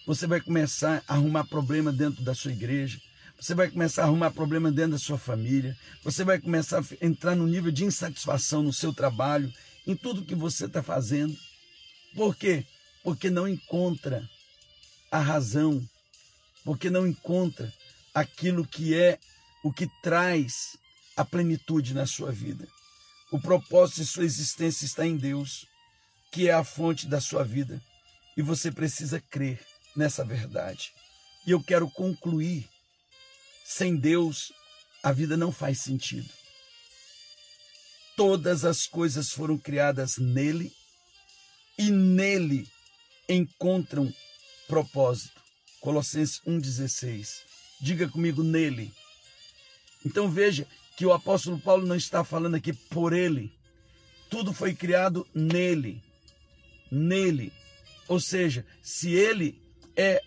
você 0.05 0.25
vai 0.25 0.41
começar 0.41 1.03
a 1.07 1.13
arrumar 1.13 1.45
problema 1.45 1.91
dentro 1.91 2.23
da 2.23 2.33
sua 2.33 2.51
igreja. 2.51 2.99
Você 3.39 3.55
vai 3.55 3.69
começar 3.69 4.03
a 4.03 4.05
arrumar 4.05 4.31
problema 4.31 4.71
dentro 4.71 4.91
da 4.91 4.99
sua 4.99 5.17
família. 5.17 5.75
Você 6.03 6.23
vai 6.23 6.39
começar 6.39 6.79
a 6.79 7.05
entrar 7.05 7.35
no 7.35 7.47
nível 7.47 7.71
de 7.71 7.83
insatisfação 7.83 8.61
no 8.61 8.71
seu 8.71 8.93
trabalho, 8.93 9.51
em 9.85 9.95
tudo 9.95 10.25
que 10.25 10.35
você 10.35 10.65
está 10.65 10.83
fazendo. 10.83 11.35
Por 12.15 12.35
quê? 12.35 12.65
Porque 13.03 13.29
não 13.29 13.47
encontra 13.47 14.27
a 15.09 15.19
razão, 15.19 15.81
porque 16.63 16.89
não 16.89 17.07
encontra 17.07 17.73
aquilo 18.13 18.65
que 18.65 18.93
é 18.93 19.17
o 19.63 19.71
que 19.71 19.87
traz 20.01 20.77
a 21.15 21.23
plenitude 21.23 21.93
na 21.93 22.05
sua 22.05 22.31
vida. 22.31 22.67
O 23.31 23.39
propósito 23.39 24.01
de 24.01 24.07
sua 24.07 24.25
existência 24.25 24.85
está 24.85 25.05
em 25.05 25.15
Deus, 25.15 25.65
que 26.31 26.49
é 26.49 26.53
a 26.53 26.63
fonte 26.63 27.07
da 27.07 27.21
sua 27.21 27.43
vida. 27.43 27.81
E 28.35 28.41
você 28.41 28.71
precisa 28.71 29.21
crer 29.21 29.59
nessa 29.95 30.25
verdade. 30.25 30.91
E 31.45 31.51
eu 31.51 31.61
quero 31.61 31.89
concluir: 31.89 32.67
sem 33.65 33.95
Deus, 33.95 34.51
a 35.03 35.11
vida 35.11 35.37
não 35.37 35.51
faz 35.51 35.81
sentido. 35.81 36.29
Todas 38.15 38.65
as 38.65 38.85
coisas 38.85 39.29
foram 39.29 39.57
criadas 39.57 40.17
nele 40.17 40.71
e 41.77 41.89
nele 41.89 42.67
encontram 43.27 44.13
propósito. 44.67 45.41
Colossenses 45.79 46.39
1,16. 46.45 47.43
Diga 47.79 48.07
comigo 48.07 48.43
nele. 48.43 48.93
Então 50.05 50.29
veja 50.29 50.67
que 50.95 51.05
o 51.05 51.13
apóstolo 51.13 51.59
Paulo 51.59 51.85
não 51.85 51.95
está 51.95 52.23
falando 52.23 52.55
aqui 52.55 52.73
por 52.73 53.13
ele. 53.13 53.51
Tudo 54.29 54.53
foi 54.53 54.73
criado 54.73 55.27
nele. 55.33 56.01
Nele. 56.91 57.51
Ou 58.07 58.19
seja, 58.19 58.65
se 58.81 59.11
ele 59.11 59.61
é 59.95 60.21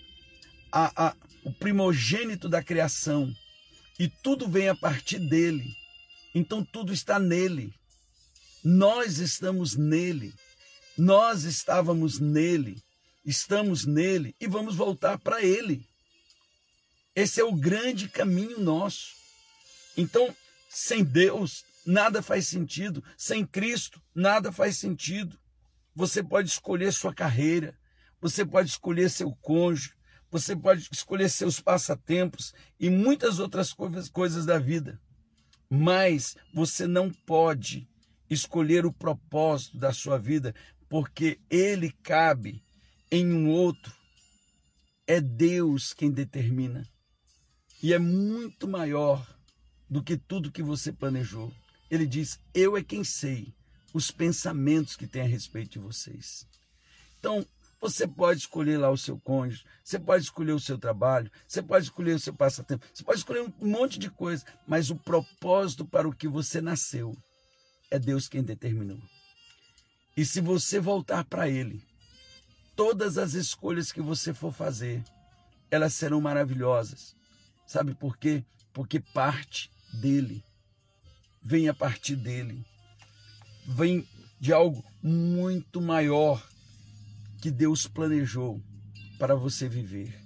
a, 0.71 1.09
a, 1.09 1.17
o 1.45 1.53
primogênito 1.53 2.49
da 2.49 2.63
criação 2.63 3.35
e 3.99 4.09
tudo 4.09 4.49
vem 4.49 4.69
a 4.69 4.75
partir 4.75 5.19
dele, 5.19 5.77
então 6.35 6.65
tudo 6.65 6.93
está 6.93 7.19
nele. 7.19 7.73
Nós 8.63 9.19
estamos 9.19 9.77
nele. 9.77 10.35
Nós 10.97 11.45
estávamos 11.45 12.19
nele. 12.19 12.83
Estamos 13.25 13.85
nele 13.85 14.35
e 14.41 14.47
vamos 14.47 14.75
voltar 14.75 15.19
para 15.19 15.43
ele. 15.43 15.87
Esse 17.15 17.41
é 17.41 17.45
o 17.45 17.55
grande 17.55 18.09
caminho 18.09 18.59
nosso. 18.59 19.24
Então, 19.97 20.35
sem 20.69 21.05
Deus, 21.05 21.65
nada 21.87 22.23
faz 22.23 22.49
sentido. 22.49 23.03
Sem 23.17 23.47
Cristo, 23.47 24.01
nada 24.15 24.51
faz 24.51 24.77
sentido. 24.77 25.39
Você 25.95 26.23
pode 26.23 26.49
escolher 26.49 26.93
sua 26.93 27.15
carreira, 27.15 27.79
você 28.21 28.45
pode 28.45 28.71
escolher 28.71 29.09
seu 29.11 29.33
cônjuge, 29.37 29.95
você 30.31 30.57
pode 30.57 30.89
escolher 30.91 31.29
seus 31.29 31.61
passatempos 31.61 32.53
e 32.81 32.91
muitas 32.91 33.39
outras 33.39 33.73
coisas, 33.73 34.09
coisas 34.09 34.45
da 34.45 34.59
vida. 34.59 35.01
Mas 35.71 36.37
você 36.53 36.87
não 36.87 37.11
pode 37.11 37.89
escolher 38.29 38.85
o 38.85 38.93
propósito 38.93 39.79
da 39.79 39.93
sua 39.93 40.19
vida, 40.19 40.55
porque 40.89 41.39
ele 41.49 41.93
cabe 42.03 42.65
em 43.11 43.33
um 43.33 43.49
outro. 43.49 43.95
É 45.07 45.21
Deus 45.21 45.93
quem 45.93 46.11
determina. 46.11 46.89
E 47.83 47.93
é 47.93 47.99
muito 47.99 48.67
maior 48.67 49.34
do 49.95 50.03
que 50.03 50.17
tudo 50.17 50.51
que 50.51 50.61
você 50.61 50.93
planejou. 50.93 51.53
Ele 51.89 52.05
diz: 52.05 52.41
Eu 52.53 52.77
é 52.77 52.83
quem 52.83 53.05
sei 53.05 53.55
os 53.93 54.11
pensamentos 54.11 54.97
que 54.97 55.07
tem 55.07 55.23
a 55.23 55.27
respeito 55.27 55.75
de 55.75 55.79
vocês. 55.79 56.49
Então, 57.21 57.47
você 57.81 58.05
pode 58.05 58.41
escolher 58.41 58.77
lá 58.77 58.91
o 58.91 58.99
seu 58.99 59.17
cônjuge, 59.21 59.65
você 59.85 59.97
pode 59.97 60.25
escolher 60.25 60.51
o 60.51 60.59
seu 60.59 60.77
trabalho, 60.77 61.31
você 61.47 61.63
pode 61.63 61.85
escolher 61.85 62.15
o 62.15 62.19
seu 62.19 62.35
passatempo, 62.35 62.85
você 62.93 63.05
pode 63.05 63.19
escolher 63.19 63.43
um 63.43 63.53
monte 63.69 63.97
de 63.97 64.11
coisa, 64.11 64.45
mas 64.67 64.91
o 64.91 64.97
propósito 64.97 65.85
para 65.85 66.09
o 66.09 66.13
que 66.13 66.27
você 66.27 66.61
nasceu 66.61 67.17
é 67.89 67.97
Deus 67.97 68.27
quem 68.27 68.43
determinou. 68.43 69.01
E 70.17 70.25
se 70.25 70.41
você 70.41 70.81
voltar 70.81 71.25
para 71.25 71.49
Ele, 71.49 71.81
todas 72.75 73.17
as 73.17 73.35
escolhas 73.35 73.93
que 73.93 74.01
você 74.01 74.35
for 74.35 74.53
fazer, 74.53 75.05
elas 75.71 75.95
serão 75.95 76.21
maravilhosas. 76.21 77.15
Sabe 77.65 77.95
por 77.95 78.17
quê? 78.17 78.45
Porque 78.73 78.99
parte 78.99 79.73
dele, 79.95 80.45
vem 81.43 81.69
a 81.69 81.75
partir 81.75 82.17
dele, 82.17 82.65
vem 83.67 84.07
de 84.41 84.53
algo 84.53 84.85
muito 85.03 85.81
maior 85.81 86.47
que 87.41 87.51
Deus 87.51 87.87
planejou 87.87 88.63
para 89.19 89.35
você 89.35 89.69
viver. 89.69 90.19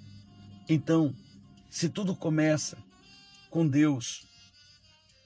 Então, 0.68 1.14
se 1.70 1.88
tudo 1.88 2.14
começa 2.14 2.78
com 3.50 3.66
Deus, 3.66 4.26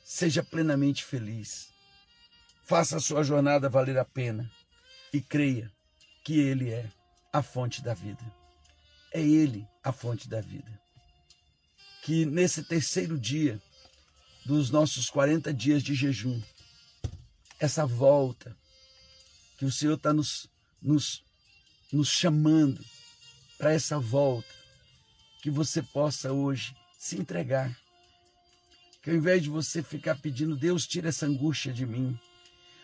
seja 0.05 0.43
plenamente 0.43 1.05
feliz. 1.05 1.73
Faça 2.65 2.97
a 2.97 3.01
sua 3.01 3.23
jornada 3.23 3.69
valer 3.69 3.99
a 3.99 4.05
pena 4.05 4.51
e 5.13 5.21
creia 5.21 5.71
que 6.25 6.39
Ele 6.39 6.71
é 6.71 6.91
a 7.33 7.43
fonte 7.43 7.83
da 7.83 7.95
vida. 7.95 8.25
É 9.13 9.21
Ele 9.21 9.67
a 9.83 9.93
fonte 9.93 10.29
da 10.29 10.41
vida. 10.41 10.81
Que 12.03 12.25
nesse 12.25 12.63
terceiro 12.63 13.19
dia 13.19 13.61
dos 14.45 14.71
nossos 14.71 15.09
40 15.09 15.53
dias 15.53 15.83
de 15.83 15.95
jejum, 15.95 16.41
essa 17.59 17.87
volta 17.87 18.57
que 19.57 19.65
o 19.65 19.71
Senhor 19.71 19.95
está 19.95 20.13
nos, 20.13 20.49
nos, 20.81 21.23
nos 21.93 22.09
chamando 22.09 22.85
para 23.57 23.73
essa 23.73 23.99
volta, 23.99 24.49
que 25.41 25.51
você 25.51 25.81
possa 25.83 26.33
hoje 26.33 26.75
se 26.99 27.17
entregar. 27.17 27.77
Que 29.03 29.11
ao 29.11 29.17
invés 29.17 29.43
de 29.43 29.49
você 29.49 29.83
ficar 29.83 30.17
pedindo, 30.17 30.57
Deus, 30.57 30.87
tira 30.87 31.09
essa 31.09 31.27
angústia 31.27 31.73
de 31.73 31.87
mim, 31.87 32.19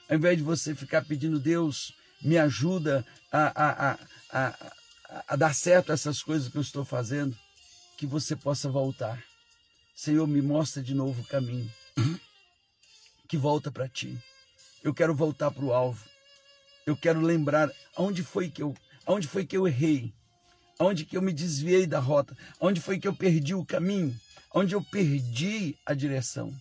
ao 0.08 0.16
invés 0.16 0.38
de 0.38 0.44
você 0.44 0.74
ficar 0.74 1.04
pedindo, 1.04 1.38
Deus, 1.38 1.92
me 2.20 2.38
ajuda 2.38 3.04
a, 3.30 3.46
a, 3.46 3.90
a, 3.90 3.98
a, 4.30 4.74
a 5.28 5.36
dar 5.36 5.54
certo 5.54 5.92
essas 5.92 6.22
coisas 6.22 6.48
que 6.48 6.56
eu 6.56 6.62
estou 6.62 6.84
fazendo, 6.84 7.36
que 7.96 8.06
você 8.06 8.34
possa 8.36 8.68
voltar 8.68 9.27
Senhor, 9.98 10.28
me 10.28 10.40
mostra 10.40 10.80
de 10.80 10.94
novo 10.94 11.22
o 11.22 11.24
caminho 11.24 11.68
que 13.26 13.37
volta 13.37 13.68
para 13.68 13.88
ti. 13.88 14.16
Eu 14.80 14.94
quero 14.94 15.12
voltar 15.12 15.50
para 15.50 15.64
o 15.64 15.72
alvo. 15.72 16.08
Eu 16.87 16.96
quero 16.96 17.20
lembrar 17.20 17.68
aonde 17.96 18.22
foi 18.22 18.48
que 18.48 18.62
eu, 18.62 18.76
aonde 19.04 19.26
foi 19.26 19.44
que 19.44 19.56
eu 19.56 19.66
errei, 19.66 20.14
aonde 20.78 21.04
que 21.04 21.16
eu 21.16 21.20
me 21.20 21.32
desviei 21.32 21.84
da 21.84 21.98
rota, 21.98 22.38
aonde 22.61 22.80
foi 22.80 23.00
que 23.00 23.08
eu 23.08 23.12
perdi 23.12 23.56
o 23.56 23.66
caminho, 23.66 24.16
aonde 24.52 24.72
eu 24.72 24.80
perdi 24.84 25.76
a 25.84 25.94
direção. 25.94 26.54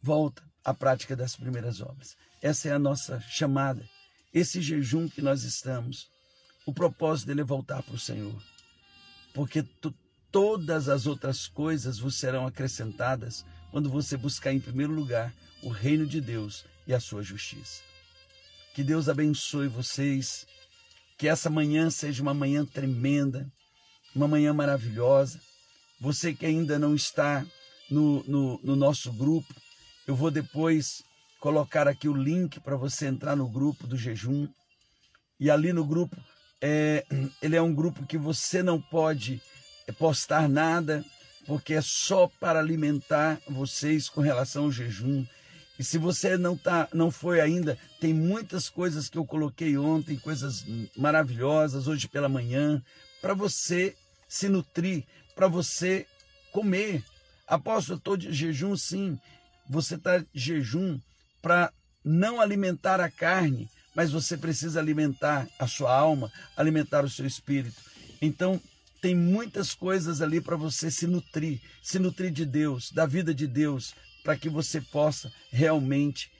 Volta 0.00 0.44
à 0.64 0.72
prática 0.72 1.16
das 1.16 1.34
primeiras 1.34 1.80
obras. 1.80 2.16
Essa 2.40 2.68
é 2.68 2.72
a 2.72 2.78
nossa 2.78 3.20
chamada. 3.22 3.84
Esse 4.32 4.62
jejum 4.62 5.08
que 5.08 5.20
nós 5.20 5.42
estamos, 5.42 6.08
o 6.64 6.72
propósito 6.72 7.26
dele 7.26 7.40
é 7.40 7.44
voltar 7.44 7.82
para 7.82 7.96
o 7.96 7.98
Senhor. 7.98 8.40
Porque 9.34 9.64
tu, 9.64 9.92
todas 10.30 10.88
as 10.88 11.06
outras 11.06 11.46
coisas 11.46 11.98
vos 11.98 12.16
serão 12.16 12.46
acrescentadas 12.46 13.44
quando 13.70 13.90
você 13.90 14.16
buscar 14.16 14.52
em 14.52 14.60
primeiro 14.60 14.92
lugar 14.92 15.32
o 15.62 15.68
reino 15.68 16.06
de 16.06 16.20
Deus 16.20 16.64
e 16.86 16.94
a 16.94 17.00
sua 17.00 17.22
justiça. 17.22 17.82
Que 18.74 18.82
Deus 18.82 19.08
abençoe 19.08 19.68
vocês. 19.68 20.46
Que 21.18 21.28
essa 21.28 21.50
manhã 21.50 21.90
seja 21.90 22.22
uma 22.22 22.32
manhã 22.32 22.64
tremenda, 22.64 23.50
uma 24.14 24.26
manhã 24.26 24.54
maravilhosa. 24.54 25.40
Você 26.00 26.32
que 26.32 26.46
ainda 26.46 26.78
não 26.78 26.94
está 26.94 27.44
no, 27.90 28.24
no, 28.24 28.60
no 28.62 28.76
nosso 28.76 29.12
grupo, 29.12 29.54
eu 30.06 30.14
vou 30.14 30.30
depois 30.30 31.02
colocar 31.38 31.86
aqui 31.86 32.08
o 32.08 32.16
link 32.16 32.58
para 32.60 32.76
você 32.76 33.06
entrar 33.06 33.36
no 33.36 33.48
grupo 33.48 33.86
do 33.86 33.96
jejum. 33.96 34.48
E 35.38 35.50
ali 35.50 35.72
no 35.72 35.84
grupo, 35.84 36.16
é, 36.60 37.04
ele 37.42 37.56
é 37.56 37.62
um 37.62 37.74
grupo 37.74 38.06
que 38.06 38.16
você 38.16 38.62
não 38.62 38.80
pode 38.80 39.42
postar 39.92 40.48
nada, 40.48 41.04
porque 41.46 41.74
é 41.74 41.80
só 41.82 42.30
para 42.40 42.58
alimentar 42.58 43.40
vocês 43.48 44.08
com 44.08 44.20
relação 44.20 44.64
ao 44.64 44.72
jejum. 44.72 45.24
E 45.78 45.84
se 45.84 45.96
você 45.96 46.36
não 46.36 46.56
tá, 46.56 46.88
não 46.92 47.10
foi 47.10 47.40
ainda, 47.40 47.78
tem 47.98 48.12
muitas 48.12 48.68
coisas 48.68 49.08
que 49.08 49.16
eu 49.16 49.24
coloquei 49.24 49.78
ontem, 49.78 50.18
coisas 50.18 50.64
maravilhosas 50.96 51.86
hoje 51.86 52.06
pela 52.06 52.28
manhã, 52.28 52.82
para 53.20 53.32
você 53.32 53.96
se 54.28 54.48
nutrir, 54.48 55.04
para 55.34 55.48
você 55.48 56.06
comer. 56.52 57.02
Apóstolo, 57.46 57.94
eu 57.94 57.98
estou 57.98 58.16
de 58.16 58.32
jejum, 58.32 58.76
sim. 58.76 59.18
Você 59.68 59.94
está 59.94 60.18
de 60.18 60.26
jejum 60.34 61.00
para 61.40 61.72
não 62.04 62.40
alimentar 62.40 63.00
a 63.00 63.10
carne, 63.10 63.68
mas 63.94 64.12
você 64.12 64.36
precisa 64.36 64.78
alimentar 64.78 65.48
a 65.58 65.66
sua 65.66 65.94
alma, 65.94 66.30
alimentar 66.56 67.04
o 67.04 67.10
seu 67.10 67.26
espírito. 67.26 67.80
Então, 68.20 68.60
tem 69.00 69.14
muitas 69.14 69.74
coisas 69.74 70.20
ali 70.20 70.40
para 70.40 70.56
você 70.56 70.90
se 70.90 71.06
nutrir, 71.06 71.60
se 71.82 71.98
nutrir 71.98 72.30
de 72.30 72.44
Deus, 72.44 72.90
da 72.92 73.06
vida 73.06 73.34
de 73.34 73.46
Deus, 73.46 73.94
para 74.22 74.36
que 74.36 74.48
você 74.48 74.80
possa 74.80 75.32
realmente 75.50 76.30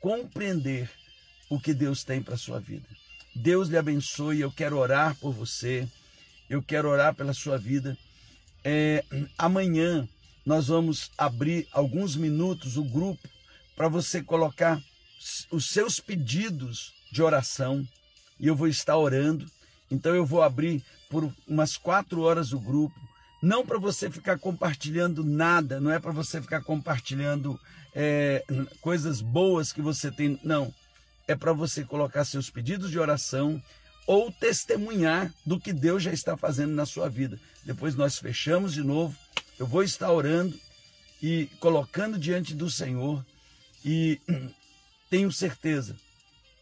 compreender 0.00 0.90
o 1.48 1.58
que 1.60 1.72
Deus 1.72 2.04
tem 2.04 2.22
para 2.22 2.36
sua 2.36 2.58
vida. 2.60 2.88
Deus 3.34 3.68
lhe 3.68 3.76
abençoe, 3.76 4.40
eu 4.40 4.50
quero 4.50 4.76
orar 4.76 5.14
por 5.16 5.32
você, 5.32 5.88
eu 6.50 6.62
quero 6.62 6.88
orar 6.88 7.14
pela 7.14 7.32
sua 7.32 7.56
vida. 7.56 7.96
É, 8.64 9.04
amanhã 9.36 10.08
nós 10.44 10.66
vamos 10.68 11.10
abrir 11.16 11.68
alguns 11.72 12.16
minutos 12.16 12.76
o 12.76 12.84
grupo 12.84 13.28
para 13.76 13.88
você 13.88 14.22
colocar 14.22 14.82
os 15.50 15.66
seus 15.66 16.00
pedidos 16.00 16.94
de 17.12 17.22
oração 17.22 17.86
e 18.40 18.46
eu 18.46 18.56
vou 18.56 18.66
estar 18.66 18.96
orando. 18.96 19.48
Então 19.90 20.14
eu 20.14 20.24
vou 20.24 20.42
abrir 20.42 20.82
por 21.08 21.32
umas 21.46 21.76
quatro 21.76 22.22
horas 22.22 22.52
o 22.52 22.58
grupo, 22.58 22.94
não 23.42 23.64
para 23.64 23.78
você 23.78 24.10
ficar 24.10 24.38
compartilhando 24.38 25.24
nada, 25.24 25.80
não 25.80 25.90
é 25.90 25.98
para 25.98 26.12
você 26.12 26.40
ficar 26.40 26.62
compartilhando 26.62 27.58
é, 27.94 28.44
coisas 28.80 29.20
boas 29.20 29.72
que 29.72 29.80
você 29.80 30.10
tem, 30.10 30.38
não. 30.42 30.72
É 31.26 31.34
para 31.34 31.52
você 31.52 31.84
colocar 31.84 32.24
seus 32.24 32.50
pedidos 32.50 32.90
de 32.90 32.98
oração 32.98 33.62
ou 34.06 34.32
testemunhar 34.32 35.32
do 35.44 35.60
que 35.60 35.72
Deus 35.72 36.02
já 36.02 36.12
está 36.12 36.36
fazendo 36.36 36.74
na 36.74 36.86
sua 36.86 37.08
vida. 37.08 37.38
Depois 37.64 37.94
nós 37.94 38.18
fechamos 38.18 38.72
de 38.72 38.82
novo, 38.82 39.14
eu 39.58 39.66
vou 39.66 39.82
estar 39.82 40.10
orando 40.10 40.58
e 41.22 41.46
colocando 41.60 42.18
diante 42.18 42.54
do 42.54 42.70
Senhor 42.70 43.24
e 43.84 44.20
tenho 45.10 45.30
certeza 45.30 45.96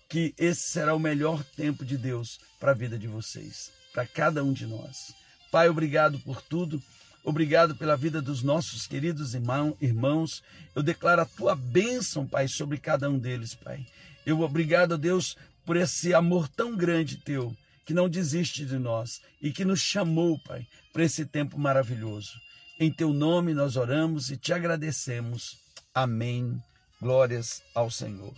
que 0.08 0.34
esse 0.38 0.62
será 0.62 0.94
o 0.94 1.00
melhor 1.00 1.42
tempo 1.56 1.84
de 1.84 1.96
Deus 1.96 2.38
para 2.58 2.72
a 2.72 2.74
vida 2.74 2.98
de 2.98 3.06
vocês 3.06 3.76
para 3.96 4.06
cada 4.06 4.44
um 4.44 4.52
de 4.52 4.66
nós. 4.66 5.14
Pai, 5.50 5.70
obrigado 5.70 6.18
por 6.18 6.42
tudo. 6.42 6.82
Obrigado 7.24 7.74
pela 7.74 7.96
vida 7.96 8.20
dos 8.20 8.42
nossos 8.42 8.86
queridos 8.86 9.34
irmãos. 9.34 10.42
Eu 10.74 10.82
declaro 10.82 11.22
a 11.22 11.24
tua 11.24 11.56
bênção, 11.56 12.26
Pai, 12.26 12.46
sobre 12.46 12.76
cada 12.76 13.08
um 13.08 13.18
deles, 13.18 13.54
Pai. 13.54 13.86
Eu 14.26 14.42
obrigado, 14.42 14.92
a 14.92 14.96
Deus, 14.98 15.34
por 15.64 15.78
esse 15.78 16.12
amor 16.12 16.46
tão 16.46 16.76
grande 16.76 17.16
teu, 17.16 17.56
que 17.86 17.94
não 17.94 18.06
desiste 18.06 18.66
de 18.66 18.78
nós 18.78 19.22
e 19.40 19.50
que 19.50 19.64
nos 19.64 19.80
chamou, 19.80 20.38
Pai, 20.40 20.66
para 20.92 21.04
esse 21.04 21.24
tempo 21.24 21.58
maravilhoso. 21.58 22.38
Em 22.78 22.92
teu 22.92 23.14
nome 23.14 23.54
nós 23.54 23.78
oramos 23.78 24.30
e 24.30 24.36
te 24.36 24.52
agradecemos. 24.52 25.56
Amém. 25.94 26.62
Glórias 27.00 27.62
ao 27.74 27.90
Senhor. 27.90 28.34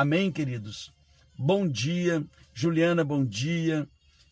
Amém, 0.00 0.30
queridos. 0.30 0.92
Bom 1.36 1.66
dia, 1.66 2.24
Juliana, 2.54 3.02
bom 3.02 3.24
dia. 3.24 3.84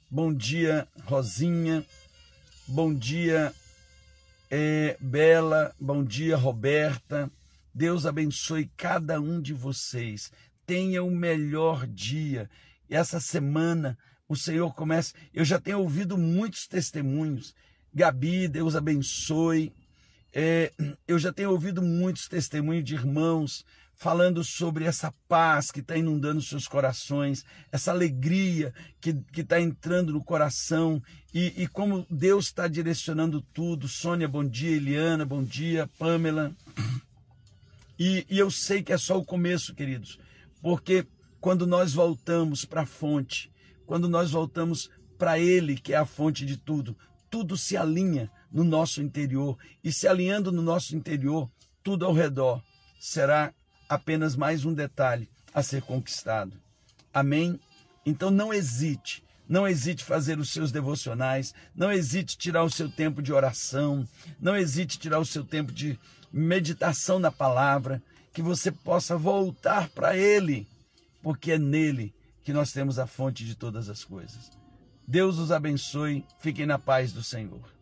Bom 0.09 0.33
dia, 0.33 0.87
Rosinha. 1.03 1.85
Bom 2.69 2.95
dia, 2.95 3.53
é, 4.49 4.97
Bela. 5.01 5.75
Bom 5.81 6.05
dia, 6.05 6.37
Roberta. 6.37 7.29
Deus 7.75 8.07
abençoe 8.07 8.71
cada 8.77 9.21
um 9.21 9.43
de 9.43 9.53
vocês. 9.53 10.31
Tenha 10.65 11.03
o 11.03 11.09
um 11.09 11.17
melhor 11.17 11.85
dia. 11.85 12.49
Essa 12.89 13.19
semana 13.19 13.99
o 14.29 14.37
Senhor 14.37 14.73
começa. 14.73 15.15
Eu 15.35 15.45
já 15.45 15.59
tenho 15.59 15.81
ouvido 15.81 16.17
muitos 16.17 16.69
testemunhos. 16.69 17.57
Gabi, 17.93 18.47
Deus 18.47 18.77
abençoe. 18.77 19.73
É, 20.33 20.73
eu 21.09 21.19
já 21.19 21.33
tenho 21.33 21.51
ouvido 21.51 21.83
muitos 21.83 22.29
testemunhos 22.29 22.85
de 22.85 22.95
irmãos 22.95 23.65
falando 23.97 24.45
sobre 24.45 24.85
essa 24.85 25.13
paz 25.27 25.71
que 25.71 25.81
está 25.81 25.97
inundando 25.97 26.43
seus 26.43 26.69
corações, 26.69 27.45
essa 27.73 27.91
alegria 27.91 28.73
que 29.01 29.17
está 29.35 29.61
entrando 29.61 30.13
no 30.13 30.23
coração 30.23 31.03
e, 31.33 31.63
e 31.63 31.67
como 31.67 32.07
Deus 32.11 32.47
está 32.47 32.69
direcionando 32.69 33.41
tudo. 33.41 33.89
Sônia, 33.89 34.29
bom 34.29 34.45
dia. 34.45 34.77
Eliana, 34.77 35.25
bom 35.25 35.43
dia. 35.43 35.89
Pamela. 35.99 36.55
E, 37.99 38.27
e 38.29 38.39
eu 38.39 38.51
sei 38.51 38.83
que 38.83 38.93
é 38.93 38.99
só 38.99 39.19
o 39.19 39.25
começo, 39.25 39.75
queridos, 39.75 40.19
porque 40.61 41.07
quando 41.41 41.67
nós 41.67 41.95
voltamos 41.95 42.67
para 42.67 42.83
a 42.83 42.87
fonte, 42.87 43.51
quando 43.87 44.09
nós 44.09 44.31
voltamos 44.31 44.91
para 45.17 45.39
Ele, 45.39 45.77
que 45.77 45.95
é 45.95 45.97
a 45.97 46.05
fonte 46.05 46.45
de 46.45 46.59
tudo, 46.59 46.95
tudo 47.31 47.57
se 47.57 47.75
alinha 47.75 48.31
no 48.53 48.63
nosso 48.63 49.01
interior 49.01 49.57
e 49.83 49.91
se 49.91 50.07
alinhando 50.07 50.53
no 50.53 50.61
nosso 50.61 50.95
interior, 50.95 51.51
tudo 51.83 52.05
ao 52.05 52.13
redor 52.13 52.63
será 52.99 53.55
apenas 53.89 54.37
mais 54.37 54.65
um 54.65 54.73
detalhe 54.73 55.29
a 55.55 55.63
ser 55.63 55.83
conquistado. 55.83 56.53
Amém? 57.13 57.59
Então 58.05 58.31
não 58.31 58.53
hesite, 58.53 59.25
não 59.49 59.67
hesite 59.67 60.05
fazer 60.05 60.39
os 60.39 60.51
seus 60.51 60.71
devocionais, 60.71 61.55
não 61.75 61.91
hesite 61.91 62.37
tirar 62.37 62.63
o 62.63 62.71
seu 62.71 62.89
tempo 62.91 63.23
de 63.23 63.33
oração, 63.33 64.07
não 64.41 64.57
hesite 64.57 64.99
tirar 64.99 65.19
o 65.19 65.27
seu 65.27 65.45
tempo 65.45 65.73
de 65.73 65.99
meditação 66.33 67.19
na 67.19 67.31
palavra, 67.31 68.03
que 68.33 68.43
você 68.43 68.71
possa 68.71 69.17
voltar 69.17 69.89
para 69.89 70.17
Ele, 70.17 70.69
porque 71.23 71.53
é 71.53 71.59
nele 71.59 72.15
que 72.45 72.53
nós 72.53 72.71
temos 72.71 72.99
a 72.99 73.07
fonte 73.07 73.45
de 73.45 73.55
todas 73.55 73.89
as 73.89 74.05
coisas. 74.05 74.51
Deus 75.09 75.39
os 75.39 75.51
abençoe, 75.51 76.25
fiquem 76.39 76.67
na 76.67 76.79
paz 76.79 77.13
do 77.13 77.23
Senhor. 77.23 77.76